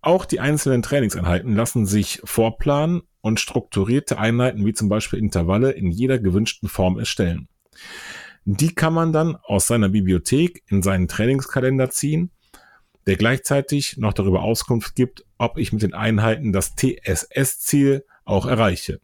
[0.00, 5.90] Auch die einzelnen Trainingseinheiten lassen sich vorplanen und strukturierte Einheiten wie zum Beispiel Intervalle in
[5.90, 7.48] jeder gewünschten Form erstellen.
[8.44, 12.30] Die kann man dann aus seiner Bibliothek in seinen Trainingskalender ziehen,
[13.06, 19.00] der gleichzeitig noch darüber Auskunft gibt, ob ich mit den Einheiten das TSS-Ziel auch erreiche.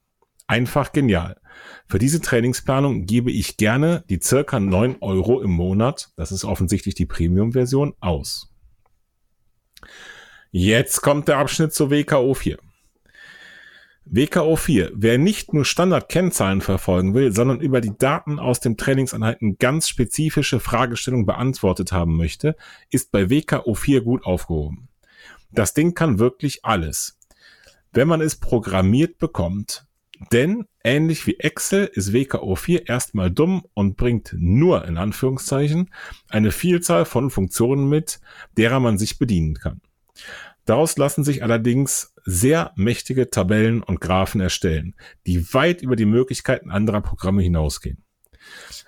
[0.47, 1.41] Einfach genial.
[1.87, 6.95] Für diese Trainingsplanung gebe ich gerne die circa 9 Euro im Monat, das ist offensichtlich
[6.95, 8.49] die Premium-Version, aus.
[10.51, 12.59] Jetzt kommt der Abschnitt zur WKO 4.
[14.07, 14.93] WKO 4.
[14.95, 20.59] Wer nicht nur Standard-Kennzahlen verfolgen will, sondern über die Daten aus dem Trainingseinheiten ganz spezifische
[20.59, 22.57] Fragestellungen beantwortet haben möchte,
[22.91, 24.89] ist bei WKO 4 gut aufgehoben.
[25.53, 27.19] Das Ding kann wirklich alles.
[27.93, 29.87] Wenn man es programmiert bekommt,
[30.33, 35.91] denn ähnlich wie Excel ist WKO 4 erstmal dumm und bringt nur in Anführungszeichen
[36.29, 38.21] eine Vielzahl von Funktionen mit,
[38.57, 39.81] derer man sich bedienen kann.
[40.71, 44.95] Daraus lassen sich allerdings sehr mächtige Tabellen und Graphen erstellen,
[45.27, 48.05] die weit über die Möglichkeiten anderer Programme hinausgehen.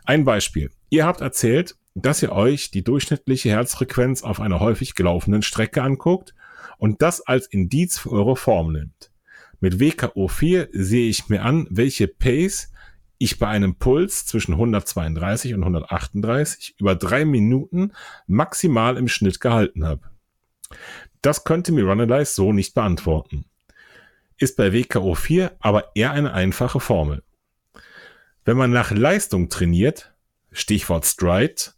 [0.05, 0.71] Ein Beispiel.
[0.91, 6.37] Ihr habt erzählt, dass ihr euch die durchschnittliche Herzfrequenz auf einer häufig gelaufenen Strecke anguckt
[6.79, 9.11] und das als Indiz für eure Form nimmt.
[9.59, 12.71] Mit WKO4 sehe ich mir an, welche Pace
[13.19, 17.91] ich bei einem Puls zwischen 132 und 138 über drei Minuten
[18.29, 20.13] maximal im Schnitt gehalten habe.
[21.23, 23.45] Das könnte mir Runalyze so nicht beantworten.
[24.37, 27.23] Ist bei WKO4 aber eher eine einfache Formel.
[28.45, 30.13] Wenn man nach Leistung trainiert,
[30.51, 31.73] Stichwort Stride,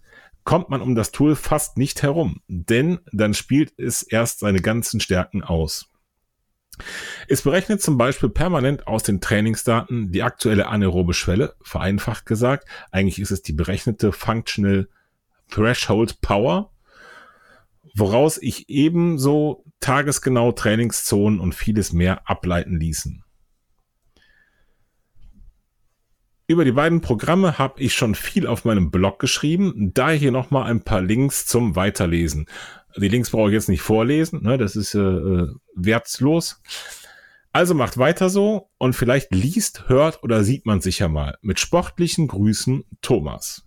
[0.45, 5.01] kommt man um das Tool fast nicht herum, denn dann spielt es erst seine ganzen
[5.01, 5.90] Stärken aus.
[7.28, 12.68] Es berechnet zum Beispiel permanent aus den Trainingsdaten die aktuelle anaerobe Schwelle, vereinfacht gesagt.
[12.90, 14.88] Eigentlich ist es die berechnete Functional
[15.51, 16.72] Threshold Power,
[17.95, 23.24] woraus ich ebenso tagesgenau Trainingszonen und vieles mehr ableiten ließen.
[26.47, 30.70] Über die beiden Programme habe ich schon viel auf meinem Blog geschrieben, daher hier nochmal
[30.70, 32.47] ein paar Links zum Weiterlesen.
[32.97, 36.61] Die Links brauche ich jetzt nicht vorlesen, ne, das ist äh, äh, wertlos.
[37.51, 41.38] Also macht weiter so und vielleicht liest, hört oder sieht man sich ja mal.
[41.40, 43.64] Mit sportlichen Grüßen, Thomas.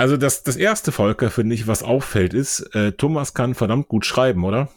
[0.00, 4.06] Also das, das erste, Volker, finde ich, was auffällt, ist, äh, Thomas kann verdammt gut
[4.06, 4.70] schreiben, oder?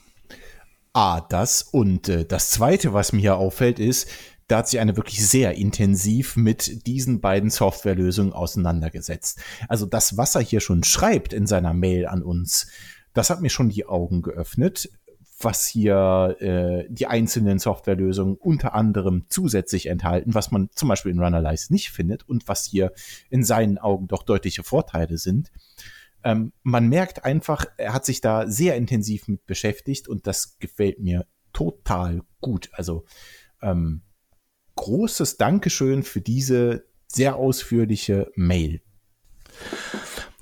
[0.92, 1.62] Ah, das.
[1.62, 4.10] Und äh, das zweite, was mir hier auffällt, ist,
[4.50, 9.40] da hat sich eine wirklich sehr intensiv mit diesen beiden Softwarelösungen auseinandergesetzt.
[9.70, 12.68] Also das, was er hier schon schreibt in seiner Mail an uns,
[13.14, 14.90] das hat mir schon die Augen geöffnet,
[15.44, 21.20] was hier äh, die einzelnen Softwarelösungen unter anderem zusätzlich enthalten, was man zum Beispiel in
[21.20, 22.92] Runalyze nicht findet und was hier
[23.30, 25.52] in seinen Augen doch deutliche Vorteile sind.
[26.24, 31.00] Ähm, man merkt einfach, er hat sich da sehr intensiv mit beschäftigt und das gefällt
[31.00, 32.70] mir total gut.
[32.74, 33.06] Also
[33.62, 34.02] ähm,
[34.76, 38.82] großes Dankeschön für diese sehr ausführliche Mail.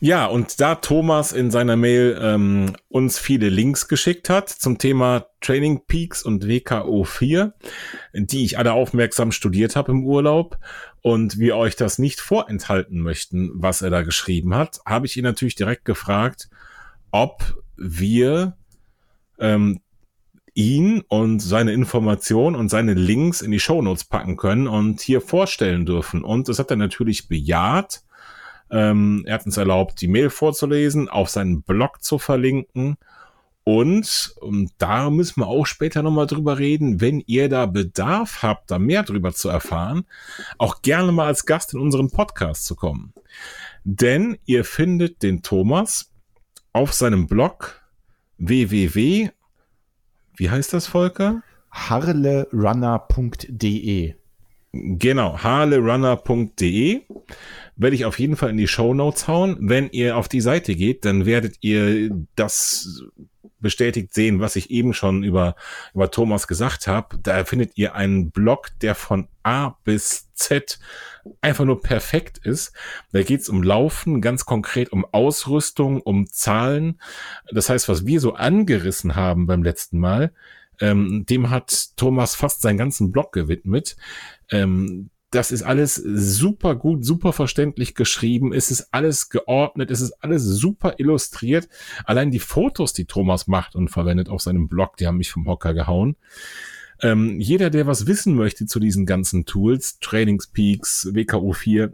[0.04, 5.28] Ja, und da Thomas in seiner Mail ähm, uns viele Links geschickt hat zum Thema
[5.41, 7.54] Training Peaks und WKO 4,
[8.16, 10.58] die ich alle aufmerksam studiert habe im Urlaub
[11.04, 15.24] und wir euch das nicht vorenthalten möchten, was er da geschrieben hat, habe ich ihn
[15.24, 16.49] natürlich direkt gefragt,
[17.12, 18.58] ob wir
[19.38, 19.82] ähm,
[20.56, 25.86] ihn und seine Informationen und seine Links in die Shownotes packen können und hier vorstellen
[25.86, 26.24] dürfen.
[26.24, 28.02] Und das hat er natürlich bejaht.
[28.72, 32.98] Ähm, er hat uns erlaubt, die Mail vorzulesen, auf seinen Blog zu verlinken.
[33.64, 38.72] Und, und da müssen wir auch später nochmal drüber reden, wenn ihr da Bedarf habt,
[38.72, 40.06] da mehr drüber zu erfahren,
[40.58, 43.14] auch gerne mal als Gast in unserem Podcast zu kommen.
[43.84, 46.12] Denn ihr findet den Thomas
[46.74, 47.82] auf seinem Blog
[48.40, 49.30] www
[50.42, 51.44] wie heißt das, Volker?
[51.70, 54.16] harlerunner.de.
[54.74, 57.02] Genau, harlerunner.de
[57.76, 59.58] werde ich auf jeden Fall in die Show Notes hauen.
[59.60, 63.04] Wenn ihr auf die Seite geht, dann werdet ihr das
[63.60, 65.56] bestätigt sehen, was ich eben schon über,
[65.94, 67.18] über Thomas gesagt habe.
[67.22, 70.80] Da findet ihr einen Blog, der von A bis Z
[71.42, 72.74] einfach nur perfekt ist.
[73.12, 77.00] Da geht es um Laufen, ganz konkret um Ausrüstung, um Zahlen.
[77.52, 80.32] Das heißt, was wir so angerissen haben beim letzten Mal,
[80.82, 83.96] ähm, dem hat Thomas fast seinen ganzen Blog gewidmet.
[84.50, 88.52] Ähm, das ist alles super gut, super verständlich geschrieben.
[88.52, 89.90] Es ist alles geordnet.
[89.90, 91.70] Es ist alles super illustriert.
[92.04, 95.48] Allein die Fotos, die Thomas macht und verwendet auf seinem Blog, die haben mich vom
[95.48, 96.18] Hocker gehauen.
[97.02, 101.94] Ähm, jeder, der was wissen möchte zu diesen ganzen Tools, Trainingspeaks, WKU4,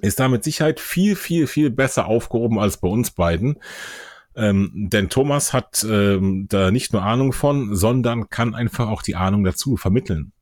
[0.00, 3.58] ist da mit Sicherheit viel, viel, viel besser aufgehoben als bei uns beiden.
[4.38, 9.16] Ähm, denn Thomas hat ähm, da nicht nur Ahnung von, sondern kann einfach auch die
[9.16, 10.32] Ahnung dazu vermitteln.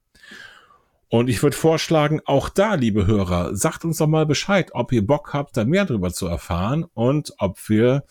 [1.08, 5.06] Und ich würde vorschlagen, auch da, liebe Hörer, sagt uns doch mal Bescheid, ob ihr
[5.06, 8.04] Bock habt, da mehr darüber zu erfahren und ob wir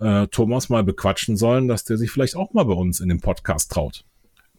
[0.00, 3.20] äh, Thomas mal bequatschen sollen, dass der sich vielleicht auch mal bei uns in den
[3.20, 4.04] Podcast traut.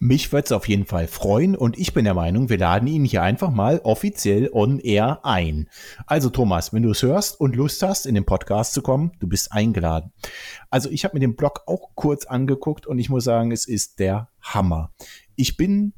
[0.03, 3.05] Mich würde es auf jeden Fall freuen und ich bin der Meinung, wir laden ihn
[3.05, 5.69] hier einfach mal offiziell on air ein.
[6.07, 9.27] Also Thomas, wenn du es hörst und Lust hast, in den Podcast zu kommen, du
[9.27, 10.11] bist eingeladen.
[10.71, 13.99] Also ich habe mir den Blog auch kurz angeguckt und ich muss sagen, es ist
[13.99, 14.91] der Hammer.
[15.35, 15.93] Ich bin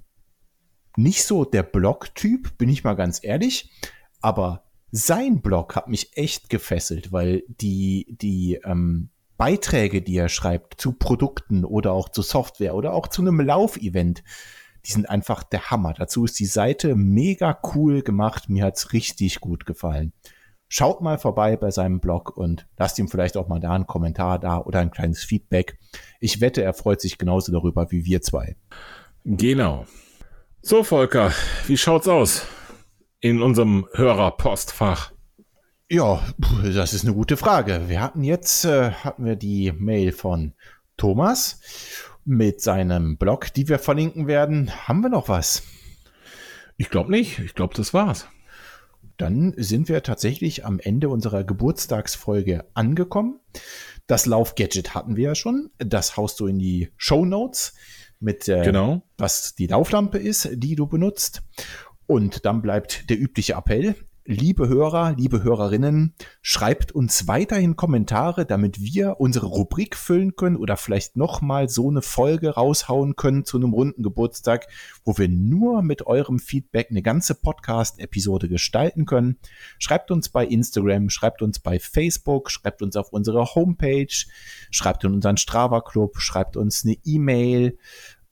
[0.97, 3.71] nicht so der Blog-Typ, bin ich mal ganz ehrlich,
[4.19, 9.11] aber sein Blog hat mich echt gefesselt, weil die, die ähm,
[9.43, 14.23] Beiträge, die er schreibt zu Produkten oder auch zu Software oder auch zu einem Laufevent,
[14.85, 15.93] die sind einfach der Hammer.
[15.93, 18.47] Dazu ist die Seite mega cool gemacht.
[18.47, 20.13] Mir hat's richtig gut gefallen.
[20.69, 24.39] Schaut mal vorbei bei seinem Blog und lasst ihm vielleicht auch mal da einen Kommentar
[24.39, 25.77] da oder ein kleines Feedback.
[26.21, 28.55] Ich wette, er freut sich genauso darüber wie wir zwei.
[29.25, 29.85] Genau.
[30.61, 31.33] So, Volker,
[31.67, 32.47] wie schaut's aus
[33.19, 35.11] in unserem Hörerpostfach?
[35.93, 36.23] Ja,
[36.63, 37.83] das ist eine gute Frage.
[37.87, 40.53] Wir hatten jetzt äh, hatten wir die Mail von
[40.97, 41.59] Thomas
[42.25, 44.71] mit seinem Blog, die wir verlinken werden.
[44.87, 45.61] Haben wir noch was?
[46.77, 47.37] Ich glaube nicht.
[47.37, 48.27] Ich glaube, das war's.
[49.17, 53.39] Dann sind wir tatsächlich am Ende unserer Geburtstagsfolge angekommen.
[54.07, 55.69] Das Laufgadget hatten wir ja schon.
[55.77, 57.75] Das haust du in die Show Notes
[58.19, 59.03] mit, äh, genau.
[59.19, 61.43] was die Lauflampe ist, die du benutzt.
[62.07, 63.93] Und dann bleibt der übliche Appell.
[64.25, 70.77] Liebe Hörer, liebe Hörerinnen, schreibt uns weiterhin Kommentare, damit wir unsere Rubrik füllen können oder
[70.77, 74.67] vielleicht nochmal so eine Folge raushauen können zu einem runden Geburtstag,
[75.03, 79.39] wo wir nur mit eurem Feedback eine ganze Podcast-Episode gestalten können.
[79.77, 84.07] Schreibt uns bei Instagram, schreibt uns bei Facebook, schreibt uns auf unsere Homepage,
[84.71, 87.77] schreibt in unseren Strava Club, schreibt uns eine E-Mail,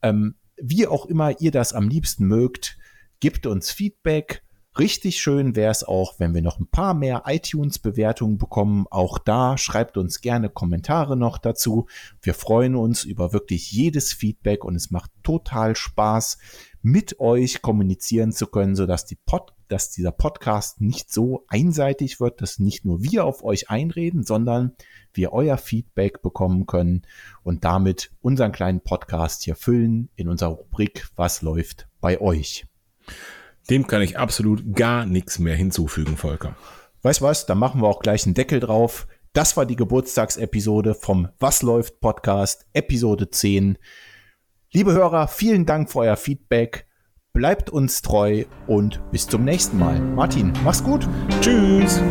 [0.02, 2.78] ähm, wie auch immer ihr das am liebsten mögt,
[3.20, 4.42] gebt uns Feedback
[4.82, 8.88] Richtig schön wäre es auch, wenn wir noch ein paar mehr iTunes-Bewertungen bekommen.
[8.90, 11.86] Auch da schreibt uns gerne Kommentare noch dazu.
[12.24, 16.40] Wir freuen uns über wirklich jedes Feedback und es macht total Spaß,
[16.82, 22.42] mit euch kommunizieren zu können, sodass die Pod dass dieser Podcast nicht so einseitig wird,
[22.42, 24.76] dass nicht nur wir auf euch einreden, sondern
[25.14, 27.04] wir euer Feedback bekommen können
[27.44, 32.66] und damit unseren kleinen Podcast hier füllen in unserer Rubrik Was läuft bei euch.
[33.70, 36.56] Dem kann ich absolut gar nichts mehr hinzufügen, Volker.
[37.04, 39.08] Weißt was, da machen wir auch gleich einen Deckel drauf.
[39.34, 43.78] Das war die Geburtstagsepisode vom Was läuft Podcast, Episode 10.
[44.74, 46.86] Liebe Hörer, vielen Dank für euer Feedback.
[47.34, 50.00] Bleibt uns treu und bis zum nächsten Mal.
[50.02, 51.08] Martin, mach's gut.
[51.40, 52.02] Tschüss.